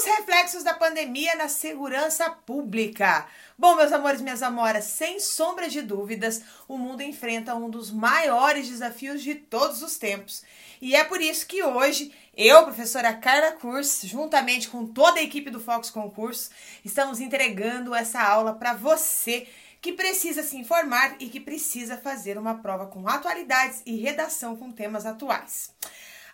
Os 0.00 0.06
reflexos 0.06 0.64
da 0.64 0.72
pandemia 0.72 1.34
na 1.34 1.46
segurança 1.46 2.30
pública. 2.30 3.26
Bom, 3.58 3.76
meus 3.76 3.92
amores, 3.92 4.22
minhas 4.22 4.42
amoras, 4.42 4.84
sem 4.84 5.20
sombra 5.20 5.68
de 5.68 5.82
dúvidas, 5.82 6.40
o 6.66 6.78
mundo 6.78 7.02
enfrenta 7.02 7.54
um 7.54 7.68
dos 7.68 7.90
maiores 7.90 8.66
desafios 8.66 9.22
de 9.22 9.34
todos 9.34 9.82
os 9.82 9.98
tempos. 9.98 10.42
E 10.80 10.96
é 10.96 11.04
por 11.04 11.20
isso 11.20 11.46
que 11.46 11.62
hoje 11.62 12.14
eu, 12.34 12.64
professora 12.64 13.12
Carla 13.12 13.52
Curso, 13.52 14.06
juntamente 14.06 14.70
com 14.70 14.86
toda 14.86 15.20
a 15.20 15.22
equipe 15.22 15.50
do 15.50 15.60
Fox 15.60 15.90
Concurso, 15.90 16.48
estamos 16.82 17.20
entregando 17.20 17.94
essa 17.94 18.22
aula 18.22 18.54
para 18.54 18.72
você 18.72 19.46
que 19.82 19.92
precisa 19.92 20.42
se 20.42 20.56
informar 20.56 21.16
e 21.20 21.28
que 21.28 21.40
precisa 21.40 21.98
fazer 21.98 22.38
uma 22.38 22.54
prova 22.54 22.86
com 22.86 23.06
atualidades 23.06 23.82
e 23.84 23.96
redação 23.96 24.56
com 24.56 24.72
temas 24.72 25.04
atuais. 25.04 25.74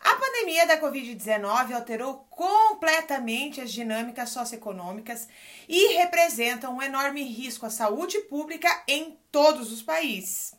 A 0.07 0.14
pandemia 0.14 0.64
da 0.68 0.80
Covid-19 0.80 1.73
alterou 1.73 2.29
completamente 2.30 3.61
as 3.61 3.73
dinâmicas 3.73 4.29
socioeconômicas 4.30 5.27
e 5.69 5.97
representa 5.97 6.70
um 6.70 6.80
enorme 6.80 7.24
risco 7.24 7.66
à 7.66 7.70
saúde 7.70 8.20
pública 8.20 8.69
em 8.87 9.19
todos 9.33 9.73
os 9.73 9.83
países. 9.83 10.55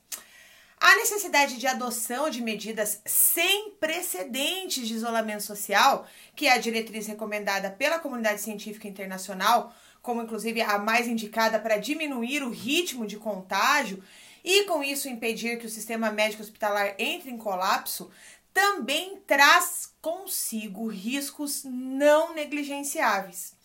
A 0.78 0.98
necessidade 0.98 1.58
de 1.58 1.66
adoção 1.66 2.30
de 2.30 2.42
medidas 2.42 3.02
sem 3.06 3.72
precedentes 3.80 4.86
de 4.86 4.96
isolamento 4.96 5.44
social, 5.44 6.06
que 6.36 6.46
é 6.46 6.52
a 6.52 6.58
diretriz 6.58 7.08
recomendada 7.08 7.72
pela 7.72 8.00
comunidade 8.00 8.42
científica 8.42 8.90
internacional, 8.90 9.74
como 10.02 10.22
inclusive 10.22 10.62
a 10.62 10.78
mais 10.78 11.08
indicada 11.08 11.58
para 11.58 11.78
diminuir 11.78 12.44
o 12.44 12.50
ritmo 12.50 13.08
de 13.08 13.16
contágio 13.16 14.04
e 14.44 14.64
com 14.64 14.82
isso 14.82 15.10
impedir 15.10 15.60
que 15.60 15.66
o 15.66 15.70
sistema 15.70 16.10
médico 16.10 16.42
hospitalar 16.42 16.96
entre 16.98 17.30
em 17.30 17.38
colapso, 17.38 18.10
também 18.54 19.18
traz 19.28 19.94
consigo 20.02 20.88
riscos 20.88 21.64
não 21.64 22.34
negligenciáveis. 22.34 23.56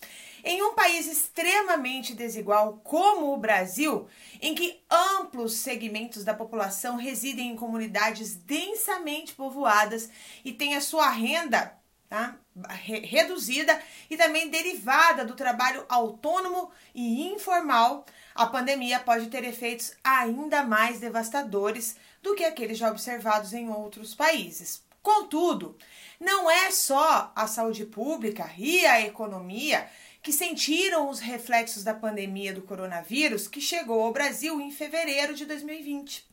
Em 0.45 0.61
um 0.63 0.75
país 0.75 1.07
extremamente 1.07 2.15
desigual 2.15 2.81
como 2.83 3.33
o 3.33 3.37
Brasil, 3.37 4.09
em 4.41 4.55
que 4.55 4.83
amplos 4.91 5.55
segmentos 5.59 6.25
da 6.25 6.35
população 6.35 6.97
residem 6.97 7.53
em 7.53 7.57
comunidades 7.57 8.35
densamente 8.35 9.35
povoadas 9.35 10.11
e 10.45 10.53
têm 10.53 10.75
a 10.75 10.81
sua 10.81 11.09
renda 11.11 11.81
tá, 12.09 12.37
reduzida 12.69 13.81
e 14.11 14.19
também 14.19 14.51
derivada 14.51 15.25
do 15.25 15.35
trabalho 15.35 15.87
autônomo 15.89 16.71
e 16.95 17.33
informal, 17.33 18.05
a 18.35 18.45
pandemia 18.47 19.01
pode 19.01 19.29
ter 19.29 19.45
efeitos 19.45 19.95
ainda 20.05 20.63
mais 20.63 21.01
devastadores 21.01 21.97
do 22.23 22.35
que 22.35 22.45
aqueles 22.45 22.79
já 22.79 22.91
observados 22.91 23.53
em 23.53 23.69
outros 23.69 24.15
países. 24.15 24.83
Contudo, 25.03 25.77
não 26.21 26.49
é 26.49 26.71
só 26.71 27.33
a 27.35 27.49
saúde 27.49 27.85
pública 27.85 28.49
e 28.57 28.87
a 28.87 29.01
economia 29.01 29.89
que 30.23 30.33
sentiram 30.33 31.11
os 31.11 31.19
reflexos 31.19 31.83
da 31.83 31.93
pandemia 31.93 32.55
do 32.55 32.63
coronavírus 32.63 33.49
que 33.49 33.61
chegou 33.61 34.01
ao 34.03 34.13
Brasil 34.13 34.61
em 34.61 34.71
fevereiro 34.71 35.35
de 35.35 35.45
2020. 35.45 36.25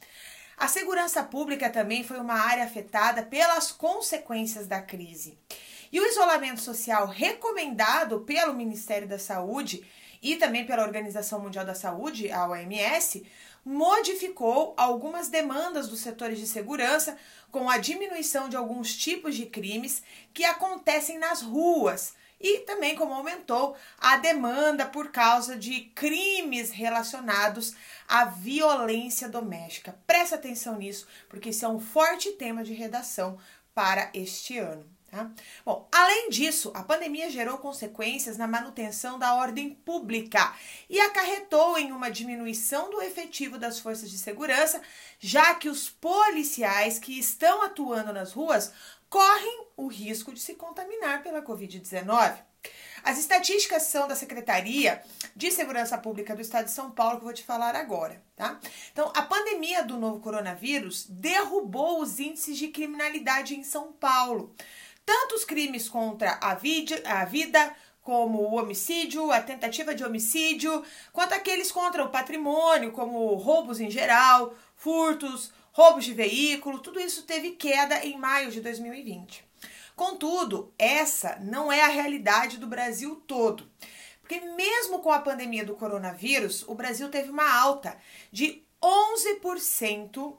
A 0.55 0.67
segurança 0.67 1.23
pública 1.23 1.69
também 1.69 2.03
foi 2.03 2.19
uma 2.19 2.35
área 2.35 2.65
afetada 2.65 3.23
pelas 3.23 3.71
consequências 3.71 4.67
da 4.67 4.81
crise. 4.81 5.39
E 5.91 5.99
o 5.99 6.05
isolamento 6.05 6.61
social 6.61 7.07
recomendado 7.07 8.19
pelo 8.19 8.53
Ministério 8.53 9.07
da 9.07 9.17
Saúde 9.17 9.83
e 10.21 10.35
também 10.35 10.65
pela 10.65 10.83
Organização 10.83 11.39
Mundial 11.39 11.65
da 11.65 11.73
Saúde, 11.73 12.29
a 12.29 12.47
OMS, 12.47 13.25
modificou 13.69 14.73
algumas 14.75 15.29
demandas 15.29 15.87
dos 15.87 15.99
setores 15.99 16.39
de 16.39 16.47
segurança 16.47 17.15
com 17.51 17.69
a 17.69 17.77
diminuição 17.77 18.49
de 18.49 18.57
alguns 18.57 18.97
tipos 18.97 19.35
de 19.35 19.45
crimes 19.45 20.01
que 20.33 20.43
acontecem 20.43 21.19
nas 21.19 21.43
ruas 21.43 22.15
e 22.41 22.61
também 22.61 22.95
como 22.95 23.13
aumentou 23.13 23.75
a 23.99 24.17
demanda 24.17 24.87
por 24.87 25.11
causa 25.11 25.55
de 25.55 25.81
crimes 25.93 26.71
relacionados 26.71 27.75
à 28.07 28.25
violência 28.25 29.29
doméstica. 29.29 29.99
Presta 30.07 30.33
atenção 30.33 30.77
nisso, 30.77 31.07
porque 31.29 31.49
isso 31.49 31.63
é 31.63 31.69
um 31.69 31.79
forte 31.79 32.31
tema 32.31 32.63
de 32.63 32.73
redação 32.73 33.37
para 33.75 34.09
este 34.15 34.57
ano. 34.57 34.98
Tá? 35.09 35.31
Bom, 35.65 35.87
além 35.91 36.29
disso, 36.29 36.71
a 36.75 36.83
pandemia 36.83 37.31
gerou 37.31 37.57
consequências 37.57 38.37
na 38.37 38.47
manutenção 38.47 39.17
da 39.17 39.33
ordem 39.33 39.73
pública 39.73 40.53
e 40.87 40.99
acarretou 40.99 41.79
em 41.79 41.91
uma 41.91 42.11
diminuição 42.11 42.91
do 42.91 43.01
efetivo 43.01 43.57
das 43.57 43.79
forças 43.79 44.11
de 44.11 44.19
segurança, 44.19 44.81
já 45.19 45.55
que 45.55 45.67
os 45.67 45.89
policiais 45.89 46.99
que 46.99 47.17
estão 47.17 47.63
atuando 47.63 48.13
nas 48.13 48.33
ruas 48.33 48.71
correm 49.09 49.65
o 49.75 49.87
risco 49.87 50.31
de 50.31 50.39
se 50.39 50.53
contaminar 50.53 51.23
pela 51.23 51.41
Covid-19. 51.41 52.37
As 53.03 53.17
estatísticas 53.17 53.83
são 53.83 54.07
da 54.07 54.15
Secretaria 54.15 55.01
de 55.35 55.49
Segurança 55.51 55.97
Pública 55.97 56.35
do 56.35 56.41
Estado 56.41 56.65
de 56.65 56.71
São 56.71 56.91
Paulo, 56.91 57.15
que 57.15 57.21
eu 57.21 57.27
vou 57.27 57.33
te 57.33 57.43
falar 57.43 57.75
agora, 57.75 58.21
tá? 58.35 58.59
Então, 58.91 59.11
a 59.15 59.21
pandemia 59.21 59.83
do 59.83 59.97
novo 59.97 60.19
coronavírus 60.19 61.05
derrubou 61.07 62.01
os 62.01 62.19
índices 62.19 62.57
de 62.57 62.67
criminalidade 62.67 63.55
em 63.55 63.63
São 63.63 63.93
Paulo 63.93 64.53
tanto 65.09 65.33
os 65.33 65.43
crimes 65.43 65.89
contra 65.89 66.37
a, 66.39 66.53
vida, 66.53 67.01
a 67.03 67.25
vida 67.25 67.75
como 68.03 68.43
o 68.43 68.59
homicídio, 68.59 69.31
a 69.31 69.41
tentativa 69.41 69.95
de 69.95 70.03
homicídio, 70.03 70.85
quanto 71.11 71.33
aqueles 71.33 71.71
contra 71.71 72.03
o 72.03 72.09
patrimônio, 72.09 72.91
como 72.91 73.33
roubos 73.33 73.79
em 73.79 73.89
geral, 73.89 74.53
furtos, 74.75 75.51
roubos 75.71 76.05
de 76.05 76.13
veículo, 76.13 76.77
tudo 76.77 76.99
isso 76.99 77.23
teve 77.23 77.53
queda 77.53 78.05
em 78.05 78.19
maio 78.19 78.51
de 78.51 78.61
2020. 78.61 79.43
Contudo, 79.95 80.71
essa 80.77 81.39
não 81.41 81.71
é 81.71 81.81
a 81.81 81.87
realidade 81.87 82.59
do 82.59 82.67
Brasil 82.67 83.15
todo. 83.25 83.67
Porque 84.21 84.39
mesmo 84.41 84.99
com 84.99 85.11
a 85.11 85.17
pandemia 85.17 85.65
do 85.65 85.73
coronavírus, 85.73 86.63
o 86.67 86.75
Brasil 86.75 87.09
teve 87.09 87.31
uma 87.31 87.51
alta 87.51 87.97
de 88.31 88.63
11% 88.79 90.37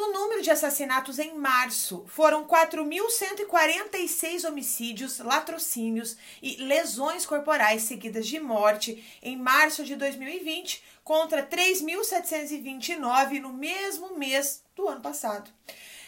no 0.00 0.12
número 0.14 0.40
de 0.40 0.50
assassinatos 0.50 1.18
em 1.18 1.34
março, 1.34 2.06
foram 2.08 2.46
4.146 2.46 4.48
homicídios, 4.48 5.18
latrocínios 5.18 6.16
e 6.40 6.56
lesões 6.56 7.26
corporais 7.26 7.82
seguidas 7.82 8.26
de 8.26 8.40
morte 8.40 9.04
em 9.22 9.36
março 9.36 9.84
de 9.84 9.94
2020, 9.96 10.82
contra 11.04 11.46
3.729 11.46 13.40
no 13.40 13.52
mesmo 13.52 14.16
mês 14.16 14.64
do 14.74 14.88
ano 14.88 15.02
passado. 15.02 15.50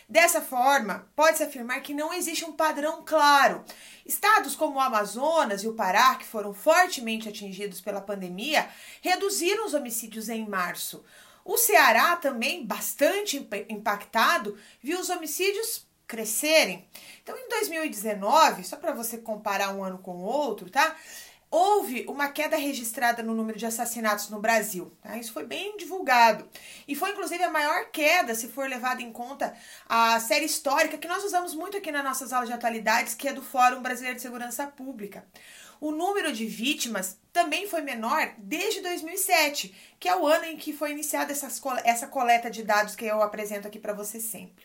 Dessa 0.08 0.40
forma, 0.40 1.08
pode-se 1.14 1.42
afirmar 1.42 1.80
que 1.80 1.94
não 1.94 2.12
existe 2.12 2.44
um 2.44 2.52
padrão 2.52 3.02
claro. 3.04 3.64
Estados 4.04 4.54
como 4.54 4.76
o 4.76 4.80
Amazonas 4.80 5.62
e 5.62 5.68
o 5.68 5.74
Pará, 5.74 6.16
que 6.16 6.24
foram 6.24 6.52
fortemente 6.52 7.28
atingidos 7.28 7.80
pela 7.80 8.00
pandemia, 8.00 8.68
reduziram 9.00 9.64
os 9.64 9.74
homicídios 9.74 10.28
em 10.28 10.46
março. 10.46 11.04
O 11.44 11.56
Ceará 11.56 12.16
também, 12.16 12.64
bastante 12.64 13.48
impactado, 13.68 14.56
viu 14.80 14.98
os 15.00 15.10
homicídios 15.10 15.86
crescerem. 16.06 16.86
Então, 17.22 17.36
em 17.36 17.48
2019, 17.48 18.64
só 18.64 18.76
para 18.76 18.92
você 18.92 19.18
comparar 19.18 19.74
um 19.74 19.82
ano 19.82 19.98
com 19.98 20.12
o 20.12 20.22
outro, 20.22 20.70
tá? 20.70 20.94
Houve 21.50 22.06
uma 22.08 22.28
queda 22.28 22.56
registrada 22.56 23.22
no 23.22 23.34
número 23.34 23.58
de 23.58 23.66
assassinatos 23.66 24.30
no 24.30 24.40
Brasil. 24.40 24.90
Tá? 25.02 25.18
Isso 25.18 25.34
foi 25.34 25.44
bem 25.44 25.76
divulgado. 25.76 26.48
E 26.88 26.94
foi, 26.94 27.10
inclusive, 27.10 27.44
a 27.44 27.50
maior 27.50 27.90
queda, 27.90 28.34
se 28.34 28.48
for 28.48 28.66
levado 28.66 29.02
em 29.02 29.12
conta 29.12 29.54
a 29.86 30.18
série 30.18 30.46
histórica 30.46 30.96
que 30.96 31.06
nós 31.06 31.22
usamos 31.22 31.54
muito 31.54 31.76
aqui 31.76 31.92
nas 31.92 32.04
nossas 32.04 32.32
aulas 32.32 32.48
de 32.48 32.54
atualidades, 32.54 33.14
que 33.14 33.28
é 33.28 33.34
do 33.34 33.42
Fórum 33.42 33.82
Brasileiro 33.82 34.16
de 34.16 34.22
Segurança 34.22 34.66
Pública. 34.66 35.26
O 35.82 35.90
número 35.90 36.32
de 36.32 36.46
vítimas 36.46 37.18
também 37.32 37.66
foi 37.66 37.80
menor 37.80 38.34
desde 38.38 38.80
2007, 38.82 39.74
que 39.98 40.08
é 40.08 40.16
o 40.16 40.24
ano 40.28 40.44
em 40.44 40.56
que 40.56 40.72
foi 40.72 40.92
iniciada 40.92 41.32
essa 41.32 42.06
coleta 42.06 42.48
de 42.48 42.62
dados 42.62 42.94
que 42.94 43.04
eu 43.04 43.20
apresento 43.20 43.66
aqui 43.66 43.80
para 43.80 43.92
você 43.92 44.20
sempre. 44.20 44.64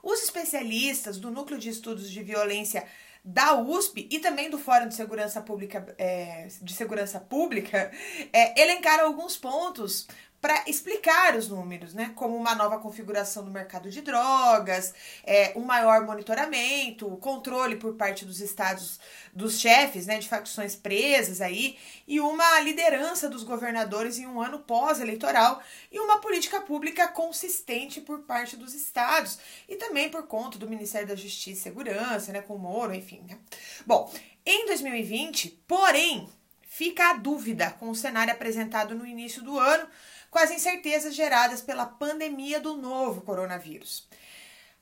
Os 0.00 0.22
especialistas 0.22 1.18
do 1.18 1.28
Núcleo 1.28 1.58
de 1.58 1.70
Estudos 1.70 2.08
de 2.08 2.22
Violência 2.22 2.86
da 3.24 3.56
USP 3.56 4.06
e 4.08 4.20
também 4.20 4.48
do 4.48 4.56
Fórum 4.56 4.86
de 4.86 4.94
Segurança 4.94 5.40
Pública, 5.40 5.92
é, 5.98 6.46
de 6.62 6.72
Segurança 6.72 7.18
Pública 7.18 7.90
é, 8.32 8.62
elencaram 8.62 9.06
alguns 9.06 9.36
pontos 9.36 10.06
para 10.44 10.62
explicar 10.66 11.34
os 11.36 11.48
números, 11.48 11.94
né? 11.94 12.12
Como 12.14 12.36
uma 12.36 12.54
nova 12.54 12.78
configuração 12.78 13.42
do 13.42 13.50
mercado 13.50 13.88
de 13.88 14.02
drogas, 14.02 14.92
é, 15.24 15.54
um 15.56 15.62
maior 15.62 16.04
monitoramento, 16.04 17.16
controle 17.16 17.76
por 17.76 17.94
parte 17.94 18.26
dos 18.26 18.40
estados, 18.40 19.00
dos 19.32 19.58
chefes, 19.58 20.04
né, 20.04 20.18
de 20.18 20.28
facções 20.28 20.76
presas 20.76 21.40
aí, 21.40 21.78
e 22.06 22.20
uma 22.20 22.60
liderança 22.60 23.26
dos 23.26 23.42
governadores 23.42 24.18
em 24.18 24.26
um 24.26 24.38
ano 24.38 24.58
pós-eleitoral 24.58 25.62
e 25.90 25.98
uma 25.98 26.18
política 26.18 26.60
pública 26.60 27.08
consistente 27.08 28.02
por 28.02 28.18
parte 28.24 28.54
dos 28.54 28.74
estados 28.74 29.38
e 29.66 29.76
também 29.76 30.10
por 30.10 30.26
conta 30.26 30.58
do 30.58 30.68
Ministério 30.68 31.08
da 31.08 31.16
Justiça 31.16 31.60
e 31.60 31.62
Segurança, 31.62 32.32
né, 32.32 32.42
com 32.42 32.56
o 32.56 32.58
Moro, 32.58 32.94
enfim. 32.94 33.24
Né? 33.26 33.38
Bom, 33.86 34.12
em 34.44 34.66
2020, 34.66 35.62
porém, 35.66 36.28
fica 36.68 37.08
a 37.08 37.12
dúvida 37.14 37.70
com 37.70 37.88
o 37.88 37.94
cenário 37.94 38.34
apresentado 38.34 38.94
no 38.94 39.06
início 39.06 39.42
do 39.42 39.58
ano 39.58 39.88
com 40.34 40.40
as 40.40 40.50
incertezas 40.50 41.14
geradas 41.14 41.62
pela 41.62 41.86
pandemia 41.86 42.58
do 42.58 42.76
novo 42.76 43.20
coronavírus. 43.20 44.08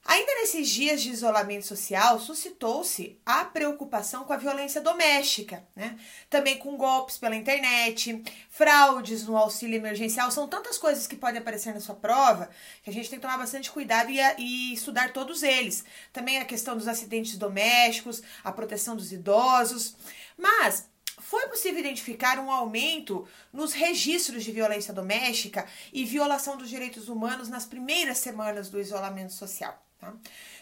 Ainda 0.02 0.34
nesses 0.40 0.66
dias 0.66 1.02
de 1.02 1.10
isolamento 1.10 1.66
social, 1.66 2.18
suscitou-se 2.18 3.20
a 3.24 3.44
preocupação 3.44 4.24
com 4.24 4.32
a 4.32 4.38
violência 4.38 4.80
doméstica, 4.80 5.62
né? 5.76 5.96
Também 6.30 6.58
com 6.58 6.74
golpes 6.78 7.18
pela 7.18 7.36
internet, 7.36 8.24
fraudes 8.48 9.26
no 9.26 9.36
auxílio 9.36 9.76
emergencial, 9.76 10.30
são 10.30 10.48
tantas 10.48 10.78
coisas 10.78 11.06
que 11.06 11.16
podem 11.16 11.42
aparecer 11.42 11.74
na 11.74 11.80
sua 11.80 11.94
prova 11.94 12.48
que 12.82 12.88
a 12.88 12.92
gente 12.92 13.10
tem 13.10 13.18
que 13.18 13.22
tomar 13.22 13.36
bastante 13.36 13.70
cuidado 13.70 14.10
e, 14.10 14.20
e 14.38 14.72
estudar 14.72 15.12
todos 15.12 15.42
eles. 15.42 15.84
Também 16.14 16.38
a 16.38 16.46
questão 16.46 16.78
dos 16.78 16.88
acidentes 16.88 17.36
domésticos, 17.36 18.22
a 18.42 18.50
proteção 18.50 18.96
dos 18.96 19.12
idosos. 19.12 19.94
Mas 20.36 20.88
foi 21.32 21.48
possível 21.48 21.80
identificar 21.80 22.38
um 22.38 22.50
aumento 22.50 23.26
nos 23.50 23.72
registros 23.72 24.44
de 24.44 24.52
violência 24.52 24.92
doméstica 24.92 25.66
e 25.90 26.04
violação 26.04 26.58
dos 26.58 26.68
direitos 26.68 27.08
humanos 27.08 27.48
nas 27.48 27.64
primeiras 27.64 28.18
semanas 28.18 28.68
do 28.68 28.78
isolamento 28.78 29.32
social. 29.32 29.82
Tá? 29.98 30.12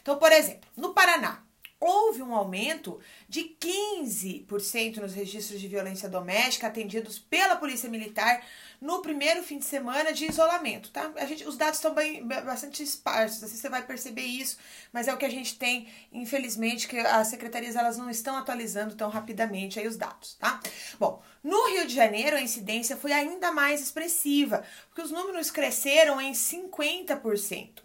Então, 0.01 0.17
por 0.17 0.31
exemplo, 0.31 0.71
no 0.77 0.95
Paraná, 0.95 1.43
houve 1.81 2.23
um 2.23 2.33
aumento 2.33 3.01
de 3.29 3.57
15% 3.61 4.99
nos 4.99 5.13
registros 5.13 5.61
de 5.61 5.67
violência 5.67 6.09
doméstica 6.09 6.69
atendidos 6.69 7.19
pela 7.19 7.57
Polícia 7.57 7.91
Militar 7.91 8.41
no 8.81 9.03
primeiro 9.03 9.43
fim 9.43 9.59
de 9.59 9.65
semana 9.67 10.13
de 10.13 10.25
isolamento, 10.27 10.91
tá? 10.91 11.13
A 11.17 11.27
gente, 11.27 11.47
os 11.47 11.57
dados 11.57 11.77
estão 11.77 11.93
bem, 11.93 12.27
bastante 12.27 12.83
esparsos, 12.83 13.43
assim 13.43 13.57
você 13.57 13.69
vai 13.69 13.83
perceber 13.83 14.23
isso, 14.23 14.57
mas 14.93 15.07
é 15.07 15.13
o 15.13 15.19
que 15.19 15.27
a 15.27 15.31
gente 15.31 15.59
tem, 15.59 15.89
infelizmente, 16.11 16.89
que 16.89 16.99
as 16.99 17.29
secretarias 17.29 17.77
elas 17.77 17.99
não 17.99 18.09
estão 18.09 18.37
atualizando 18.37 18.95
tão 18.95 19.11
rapidamente 19.11 19.79
aí 19.79 19.87
os 19.87 19.99
dados, 19.99 20.35
tá? 20.35 20.59
Bom, 20.99 21.23
no 21.45 21.69
Rio 21.69 21.87
de 21.87 21.95
Janeiro 21.95 22.37
a 22.37 22.43
incidência 22.43 22.97
foi 22.97 23.13
ainda 23.13 23.53
mais 23.53 23.83
expressiva, 23.83 24.65
porque 24.89 25.03
os 25.03 25.11
números 25.11 25.51
cresceram 25.51 26.21
em 26.21 26.33
50%. 26.33 27.83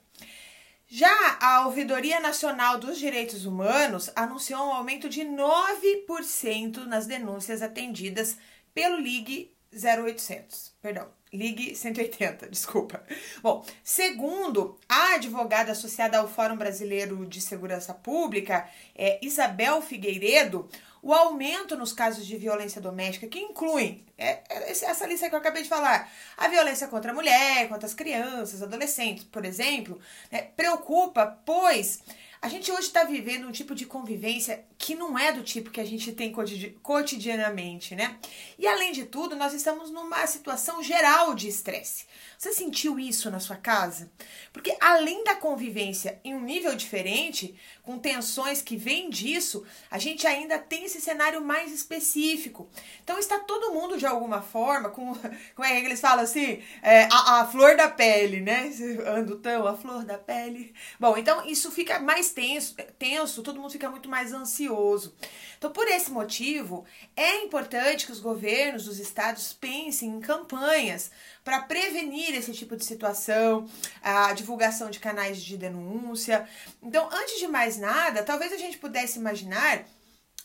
Já 0.88 1.38
a 1.42 1.66
Ouvidoria 1.66 2.20
Nacional 2.20 2.78
dos 2.78 3.00
Direitos 3.00 3.46
Humanos 3.46 4.12
anunciou 4.16 4.68
um 4.68 4.72
aumento 4.72 5.10
de 5.10 5.22
9% 5.22 6.86
nas 6.86 7.08
denúncias 7.08 7.64
atendidas 7.64 8.38
pelo 8.72 8.98
Ligue 8.98 9.55
0800. 9.76 10.74
Perdão, 10.82 11.08
Ligue 11.36 11.76
180, 11.76 12.48
desculpa. 12.50 13.04
Bom, 13.42 13.66
segundo 13.84 14.78
a 14.88 15.16
advogada 15.16 15.72
associada 15.74 16.18
ao 16.18 16.28
Fórum 16.28 16.56
Brasileiro 16.56 17.26
de 17.26 17.42
Segurança 17.42 17.94
Pública, 17.94 18.68
é, 18.96 19.20
Isabel 19.22 19.82
Figueiredo, 19.82 20.70
o 21.04 21.14
aumento 21.14 21.78
nos 21.78 21.94
casos 21.94 22.26
de 22.26 22.36
violência 22.38 22.82
doméstica, 22.82 23.28
que 23.28 23.40
incluem 23.40 24.04
é, 24.18 24.42
é, 24.50 24.72
essa 24.72 25.06
lista 25.06 25.30
que 25.30 25.36
eu 25.36 25.40
acabei 25.40 25.62
de 25.62 25.70
falar, 25.70 26.12
a 26.36 26.48
violência 26.48 26.88
contra 26.88 27.12
a 27.12 27.14
mulher, 27.14 27.68
contra 27.70 27.86
as 27.86 27.94
crianças, 27.94 28.64
adolescentes, 28.64 29.24
por 29.26 29.46
exemplo, 29.46 30.00
né, 30.32 30.48
preocupa, 30.56 31.40
pois 31.46 32.02
a 32.42 32.48
gente 32.48 32.72
hoje 32.72 32.88
está 32.88 33.04
vivendo 33.04 33.48
um 33.48 33.52
tipo 33.52 33.74
de 33.74 33.86
convivência 33.86 34.66
que 34.78 34.96
não 34.96 35.18
é 35.18 35.32
do 35.32 35.44
tipo 35.44 35.72
que 35.72 35.82
a 35.82 35.86
gente 35.86 36.12
tem 36.12 36.34
cotidianamente, 36.82 37.96
né? 37.96 38.18
E 38.58 38.68
além 38.68 38.92
de 38.92 39.06
tudo, 39.06 39.36
nós 39.36 39.54
estamos 39.54 39.90
numa 39.90 40.26
situação 40.28 40.84
geral 40.84 41.34
de 41.34 41.48
estresse. 41.48 42.06
Você 42.46 42.54
sentiu 42.54 43.00
isso 43.00 43.32
na 43.32 43.40
sua 43.40 43.56
casa? 43.56 44.12
Porque 44.54 44.78
além 44.80 45.24
da 45.24 45.34
convivência 45.34 46.20
em 46.24 46.36
um 46.36 46.42
nível 46.42 46.76
diferente, 46.76 47.56
com 47.82 47.98
tensões 47.98 48.62
que 48.62 48.78
vêm 48.78 49.10
disso, 49.10 49.66
a 49.90 49.98
gente 49.98 50.28
ainda 50.28 50.60
tem 50.60 50.86
esse 50.86 51.02
cenário 51.02 51.44
mais 51.44 51.72
específico. 51.72 52.70
Então 53.04 53.18
está 53.18 53.40
todo 53.40 53.74
mundo 53.74 53.98
de 53.98 54.06
alguma 54.06 54.44
forma, 54.44 54.90
com 54.90 55.16
como 55.56 55.68
é 55.68 55.82
que 55.82 55.88
eles 55.88 56.00
falam 56.00 56.24
assim, 56.24 56.62
é, 56.84 57.06
a, 57.12 57.42
a 57.42 57.48
flor 57.48 57.76
da 57.76 57.88
pele, 57.88 58.42
né? 58.42 58.72
Ando 59.08 59.40
tão 59.40 59.66
a 59.66 59.76
flor 59.76 60.06
da 60.06 60.20
pele. 60.20 60.72
Bom, 61.00 61.18
então 61.18 61.44
isso 61.48 61.72
fica 61.72 61.98
mais 61.98 62.30
tenso, 62.30 62.76
tenso, 63.00 63.42
todo 63.42 63.60
mundo 63.60 63.72
fica 63.72 63.90
muito 63.90 64.08
mais 64.08 64.32
ansioso. 64.32 65.16
Então, 65.58 65.72
por 65.72 65.88
esse 65.88 66.12
motivo, 66.12 66.86
é 67.16 67.44
importante 67.44 68.06
que 68.06 68.12
os 68.12 68.20
governos 68.20 68.86
dos 68.86 69.00
estados 69.00 69.52
pensem 69.52 70.10
em 70.10 70.20
campanhas 70.20 71.10
para 71.46 71.62
prevenir 71.62 72.34
esse 72.34 72.52
tipo 72.52 72.76
de 72.76 72.84
situação, 72.84 73.70
a 74.02 74.34
divulgação 74.34 74.90
de 74.90 75.00
canais 75.00 75.42
de 75.42 75.56
denúncia. 75.56 76.50
Então, 76.82 77.08
antes 77.12 77.38
de 77.38 77.48
mais 77.48 77.78
nada, 77.78 78.24
talvez 78.24 78.52
a 78.52 78.58
gente 78.58 78.80
pudesse 78.80 79.20
imaginar 79.20 79.86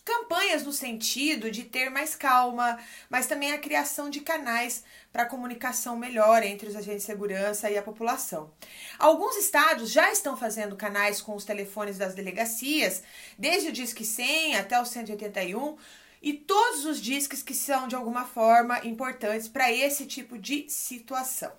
campanhas 0.05 0.63
no 0.63 0.73
sentido 0.73 1.51
de 1.51 1.65
ter 1.65 1.89
mais 1.89 2.15
calma, 2.15 2.79
mas 3.09 3.27
também 3.27 3.53
a 3.53 3.59
criação 3.59 4.11
de 4.11 4.21
canais 4.21 4.85
para 5.13 5.25
comunicação 5.25 5.97
melhor 5.97 6.43
entre 6.43 6.69
os 6.69 6.77
agentes 6.77 7.03
de 7.03 7.07
segurança 7.07 7.71
e 7.71 7.79
a 7.79 7.83
população. 7.83 8.53
Alguns 8.99 9.37
estados 9.37 9.91
já 9.91 10.13
estão 10.13 10.37
fazendo 10.37 10.77
canais 10.77 11.23
com 11.23 11.35
os 11.35 11.45
telefones 11.45 11.97
das 11.97 12.15
delegacias, 12.15 13.03
desde 13.39 13.71
o 13.71 13.73
Disque 13.73 14.05
100 14.05 14.57
até 14.57 14.81
o 14.81 14.85
181, 14.85 15.79
e 16.21 16.35
todos 16.35 16.85
os 16.85 17.01
disques 17.01 17.43
que 17.43 17.55
são 17.55 17.89
de 17.89 17.97
alguma 17.97 18.25
forma 18.25 18.85
importantes 18.85 19.49
para 19.49 19.73
esse 19.73 20.07
tipo 20.07 20.39
de 20.39 20.69
situação. 20.69 21.53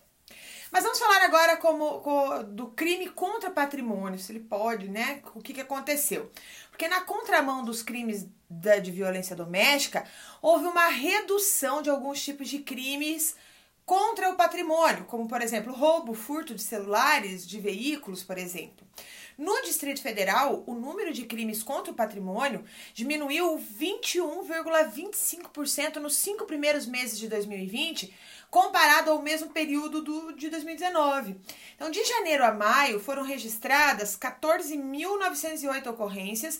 Mas 0.71 0.83
vamos 0.83 0.99
falar 0.99 1.23
agora 1.23 1.57
como, 1.57 1.99
como, 1.99 2.43
do 2.43 2.67
crime 2.67 3.09
contra 3.09 3.51
patrimônio, 3.51 4.17
se 4.17 4.31
ele 4.31 4.39
pode, 4.39 4.87
né? 4.87 5.21
O 5.35 5.41
que, 5.41 5.53
que 5.53 5.59
aconteceu? 5.59 6.31
Porque 6.69 6.87
na 6.87 7.01
contramão 7.01 7.65
dos 7.65 7.83
crimes 7.83 8.25
da, 8.49 8.77
de 8.77 8.89
violência 8.89 9.35
doméstica, 9.35 10.05
houve 10.41 10.65
uma 10.65 10.87
redução 10.87 11.81
de 11.81 11.89
alguns 11.89 12.23
tipos 12.23 12.47
de 12.47 12.59
crimes 12.59 13.35
contra 13.85 14.29
o 14.29 14.35
patrimônio, 14.35 15.03
como 15.03 15.27
por 15.27 15.41
exemplo 15.41 15.73
roubo, 15.73 16.13
furto 16.13 16.55
de 16.55 16.61
celulares, 16.61 17.45
de 17.45 17.59
veículos, 17.59 18.23
por 18.23 18.37
exemplo. 18.37 18.87
No 19.41 19.61
Distrito 19.63 20.01
Federal, 20.03 20.63
o 20.67 20.75
número 20.75 21.11
de 21.11 21.25
crimes 21.25 21.63
contra 21.63 21.91
o 21.91 21.95
patrimônio 21.95 22.63
diminuiu 22.93 23.57
21,25% 23.57 25.95
nos 25.95 26.15
cinco 26.17 26.45
primeiros 26.45 26.85
meses 26.85 27.17
de 27.17 27.27
2020, 27.27 28.13
comparado 28.51 29.09
ao 29.09 29.21
mesmo 29.21 29.49
período 29.49 30.01
do, 30.01 30.33
de 30.33 30.49
2019. 30.49 31.37
Então, 31.73 31.89
de 31.89 32.03
janeiro 32.03 32.43
a 32.43 32.51
maio, 32.51 32.99
foram 32.99 33.23
registradas 33.23 34.17
14.908 34.17 35.87
ocorrências 35.87 36.59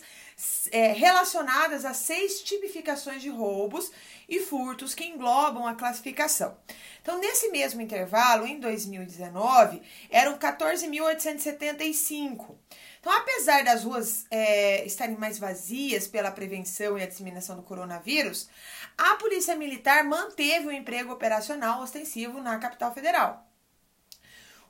é, 0.72 0.92
relacionadas 0.92 1.84
a 1.84 1.92
seis 1.92 2.40
tipificações 2.40 3.20
de 3.20 3.28
roubos 3.28 3.92
e 4.26 4.40
furtos 4.40 4.94
que 4.94 5.04
englobam 5.04 5.66
a 5.66 5.74
classificação. 5.74 6.56
Então, 7.02 7.18
nesse 7.18 7.50
mesmo 7.50 7.82
intervalo, 7.82 8.46
em 8.46 8.58
2019, 8.58 9.82
eram 10.08 10.38
14.875. 10.38 12.56
Então, 13.00 13.12
apesar 13.12 13.64
das 13.64 13.82
ruas 13.82 14.24
é, 14.30 14.86
estarem 14.86 15.16
mais 15.16 15.38
vazias 15.38 16.06
pela 16.06 16.30
prevenção 16.30 16.96
e 16.96 17.02
a 17.02 17.06
disseminação 17.06 17.56
do 17.56 17.62
coronavírus, 17.62 18.48
a 18.96 19.14
Polícia 19.16 19.56
Militar 19.56 20.04
manteve 20.04 20.66
o 20.68 20.72
emprego 20.72 21.12
operacional 21.12 21.82
ostensivo 21.82 22.40
na 22.40 22.58
capital 22.58 22.92
federal. 22.92 23.48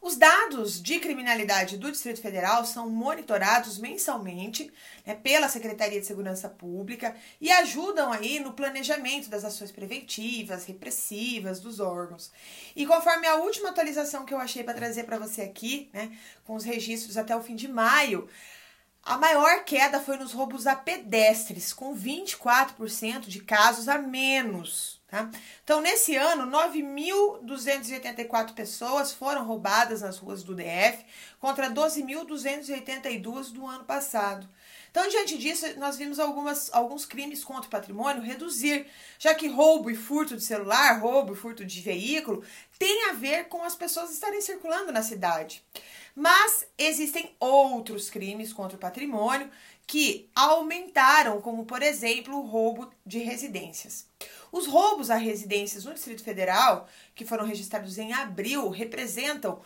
Os 0.02 0.16
dados 0.16 0.82
de 0.82 0.98
criminalidade 0.98 1.78
do 1.78 1.88
Distrito 1.88 2.20
Federal 2.20 2.64
são 2.64 2.90
monitorados 2.90 3.78
mensalmente 3.78 4.68
né, 5.06 5.14
pela 5.14 5.48
Secretaria 5.48 6.00
de 6.00 6.06
Segurança 6.08 6.48
Pública 6.48 7.14
e 7.40 7.52
ajudam 7.52 8.12
aí 8.12 8.40
no 8.40 8.52
planejamento 8.52 9.30
das 9.30 9.44
ações 9.44 9.70
preventivas, 9.70 10.64
repressivas 10.64 11.60
dos 11.60 11.78
órgãos. 11.78 12.32
E 12.74 12.84
conforme 12.84 13.28
a 13.28 13.36
última 13.36 13.68
atualização 13.68 14.26
que 14.26 14.34
eu 14.34 14.38
achei 14.38 14.64
para 14.64 14.74
trazer 14.74 15.04
para 15.04 15.20
você 15.20 15.42
aqui, 15.42 15.88
né, 15.92 16.10
com 16.44 16.56
os 16.56 16.64
registros 16.64 17.16
até 17.16 17.36
o 17.36 17.42
fim 17.42 17.54
de 17.54 17.68
maio, 17.68 18.28
a 19.04 19.18
maior 19.18 19.64
queda 19.64 20.00
foi 20.00 20.16
nos 20.16 20.32
roubos 20.32 20.66
a 20.66 20.76
pedestres, 20.76 21.72
com 21.72 21.96
24% 21.96 23.22
de 23.22 23.40
casos 23.40 23.88
a 23.88 23.98
menos. 23.98 25.00
Tá? 25.08 25.28
Então, 25.64 25.80
nesse 25.80 26.16
ano, 26.16 26.50
9.284 26.50 28.54
pessoas 28.54 29.12
foram 29.12 29.44
roubadas 29.44 30.02
nas 30.02 30.18
ruas 30.18 30.42
do 30.42 30.54
DF, 30.54 31.04
contra 31.40 31.70
12.282 31.70 33.52
do 33.52 33.66
ano 33.66 33.84
passado. 33.84 34.48
Então, 34.90 35.08
diante 35.08 35.38
disso, 35.38 35.66
nós 35.78 35.96
vimos 35.96 36.20
algumas, 36.20 36.72
alguns 36.72 37.04
crimes 37.04 37.42
contra 37.42 37.66
o 37.66 37.70
patrimônio 37.70 38.22
reduzir, 38.22 38.86
já 39.18 39.34
que 39.34 39.48
roubo 39.48 39.90
e 39.90 39.96
furto 39.96 40.36
de 40.36 40.44
celular, 40.44 41.00
roubo 41.00 41.32
e 41.32 41.36
furto 41.36 41.64
de 41.64 41.80
veículo 41.80 42.44
tem 42.78 43.08
a 43.08 43.14
ver 43.14 43.48
com 43.48 43.64
as 43.64 43.74
pessoas 43.74 44.12
estarem 44.12 44.40
circulando 44.40 44.92
na 44.92 45.02
cidade. 45.02 45.64
Mas 46.14 46.66
existem 46.76 47.34
outros 47.40 48.10
crimes 48.10 48.52
contra 48.52 48.76
o 48.76 48.80
patrimônio 48.80 49.50
que 49.86 50.28
aumentaram, 50.34 51.40
como 51.40 51.64
por 51.64 51.82
exemplo 51.82 52.36
o 52.36 52.46
roubo 52.46 52.90
de 53.04 53.18
residências. 53.18 54.06
Os 54.50 54.66
roubos 54.66 55.10
a 55.10 55.16
residências 55.16 55.84
no 55.84 55.94
Distrito 55.94 56.22
Federal, 56.22 56.86
que 57.14 57.24
foram 57.24 57.46
registrados 57.46 57.96
em 57.96 58.12
abril, 58.12 58.68
representam 58.68 59.60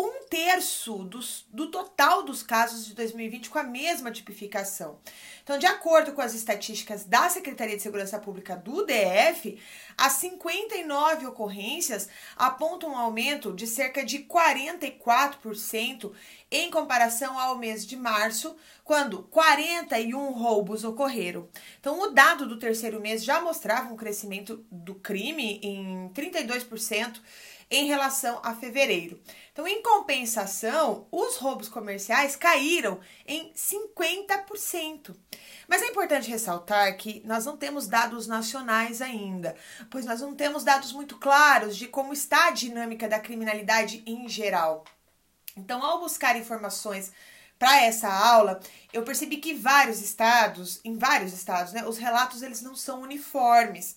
um 0.00 0.22
terço 0.30 0.98
dos, 0.98 1.44
do 1.52 1.72
total 1.72 2.22
dos 2.22 2.40
casos 2.40 2.86
de 2.86 2.94
2020 2.94 3.50
com 3.50 3.58
a 3.58 3.64
mesma 3.64 4.12
tipificação. 4.12 5.00
Então, 5.42 5.58
de 5.58 5.66
acordo 5.66 6.12
com 6.12 6.20
as 6.20 6.34
estatísticas 6.34 7.04
da 7.04 7.28
Secretaria 7.28 7.76
de 7.76 7.82
Segurança 7.82 8.16
Pública 8.16 8.54
do 8.54 8.86
DF, 8.86 9.58
as 9.96 10.12
59 10.12 11.26
ocorrências 11.26 12.08
apontam 12.36 12.90
um 12.90 12.96
aumento 12.96 13.52
de 13.52 13.66
cerca 13.66 14.04
de 14.04 14.20
44% 14.20 16.12
em 16.48 16.70
comparação 16.70 17.36
ao 17.36 17.58
mês 17.58 17.84
de 17.84 17.96
março, 17.96 18.54
quando 18.84 19.24
41 19.24 20.30
roubos 20.30 20.84
ocorreram. 20.84 21.48
Então, 21.80 22.00
o 22.02 22.12
dado 22.12 22.46
do 22.46 22.56
terceiro 22.56 23.00
mês 23.00 23.24
já 23.24 23.40
mostrava 23.40 23.92
um 23.92 23.96
crescimento 23.96 24.64
do 24.70 24.94
crime 24.94 25.58
em 25.60 26.08
32% 26.10 27.20
em 27.70 27.86
relação 27.86 28.40
a 28.42 28.54
fevereiro. 28.54 29.20
Então, 29.52 29.66
em 29.66 29.82
compensação, 29.82 31.06
os 31.10 31.36
roubos 31.36 31.68
comerciais 31.68 32.36
caíram 32.36 33.00
em 33.26 33.52
50%. 33.52 35.14
Mas 35.66 35.82
é 35.82 35.86
importante 35.86 36.30
ressaltar 36.30 36.96
que 36.96 37.22
nós 37.26 37.44
não 37.44 37.56
temos 37.56 37.86
dados 37.86 38.26
nacionais 38.26 39.02
ainda, 39.02 39.54
pois 39.90 40.06
nós 40.06 40.20
não 40.20 40.34
temos 40.34 40.64
dados 40.64 40.92
muito 40.92 41.18
claros 41.18 41.76
de 41.76 41.86
como 41.88 42.12
está 42.12 42.48
a 42.48 42.52
dinâmica 42.52 43.08
da 43.08 43.20
criminalidade 43.20 44.02
em 44.06 44.28
geral. 44.28 44.84
Então, 45.56 45.84
ao 45.84 46.00
buscar 46.00 46.36
informações 46.36 47.12
para 47.58 47.82
essa 47.82 48.08
aula, 48.08 48.60
eu 48.92 49.02
percebi 49.02 49.38
que 49.38 49.52
vários 49.52 50.00
estados, 50.00 50.80
em 50.84 50.96
vários 50.96 51.32
estados, 51.32 51.72
né, 51.72 51.84
os 51.84 51.98
relatos 51.98 52.42
eles 52.42 52.62
não 52.62 52.76
são 52.76 53.02
uniformes. 53.02 53.96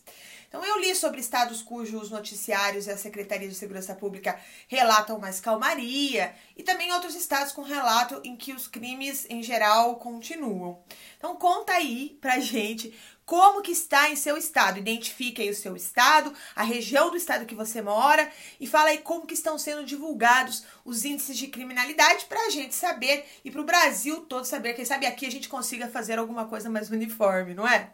Então 0.51 0.65
eu 0.65 0.79
li 0.79 0.93
sobre 0.93 1.21
estados 1.21 1.61
cujos 1.61 2.09
noticiários 2.09 2.85
e 2.85 2.91
a 2.91 2.97
Secretaria 2.97 3.47
de 3.47 3.55
Segurança 3.55 3.95
Pública 3.95 4.37
relatam 4.67 5.17
mais 5.17 5.39
calmaria 5.39 6.35
e 6.57 6.61
também 6.61 6.91
outros 6.91 7.15
estados 7.15 7.53
com 7.53 7.61
relato 7.61 8.19
em 8.25 8.35
que 8.35 8.51
os 8.51 8.67
crimes 8.67 9.25
em 9.29 9.41
geral 9.41 9.95
continuam. 9.95 10.83
Então 11.17 11.37
conta 11.37 11.71
aí 11.71 12.17
pra 12.19 12.37
gente 12.43 12.93
como 13.25 13.61
que 13.61 13.71
está 13.71 14.09
em 14.09 14.15
seu 14.15 14.37
estado. 14.37 14.79
Identifique 14.79 15.41
aí 15.41 15.49
o 15.49 15.55
seu 15.55 15.75
estado, 15.75 16.33
a 16.55 16.63
região 16.63 17.09
do 17.09 17.17
estado 17.17 17.45
que 17.45 17.55
você 17.55 17.81
mora 17.81 18.29
e 18.59 18.67
fala 18.67 18.89
aí 18.89 18.97
como 18.97 19.25
que 19.25 19.33
estão 19.33 19.57
sendo 19.57 19.85
divulgados 19.85 20.63
os 20.83 21.05
índices 21.05 21.37
de 21.37 21.47
criminalidade 21.47 22.25
para 22.25 22.47
a 22.47 22.49
gente 22.49 22.75
saber 22.75 23.25
e 23.45 23.51
para 23.51 23.61
o 23.61 23.65
Brasil 23.65 24.21
todo 24.21 24.45
saber. 24.45 24.73
Quem 24.73 24.85
sabe 24.85 25.05
aqui 25.05 25.25
a 25.25 25.31
gente 25.31 25.47
consiga 25.47 25.87
fazer 25.87 26.19
alguma 26.19 26.45
coisa 26.45 26.69
mais 26.69 26.89
uniforme, 26.89 27.53
não 27.53 27.67
é? 27.67 27.91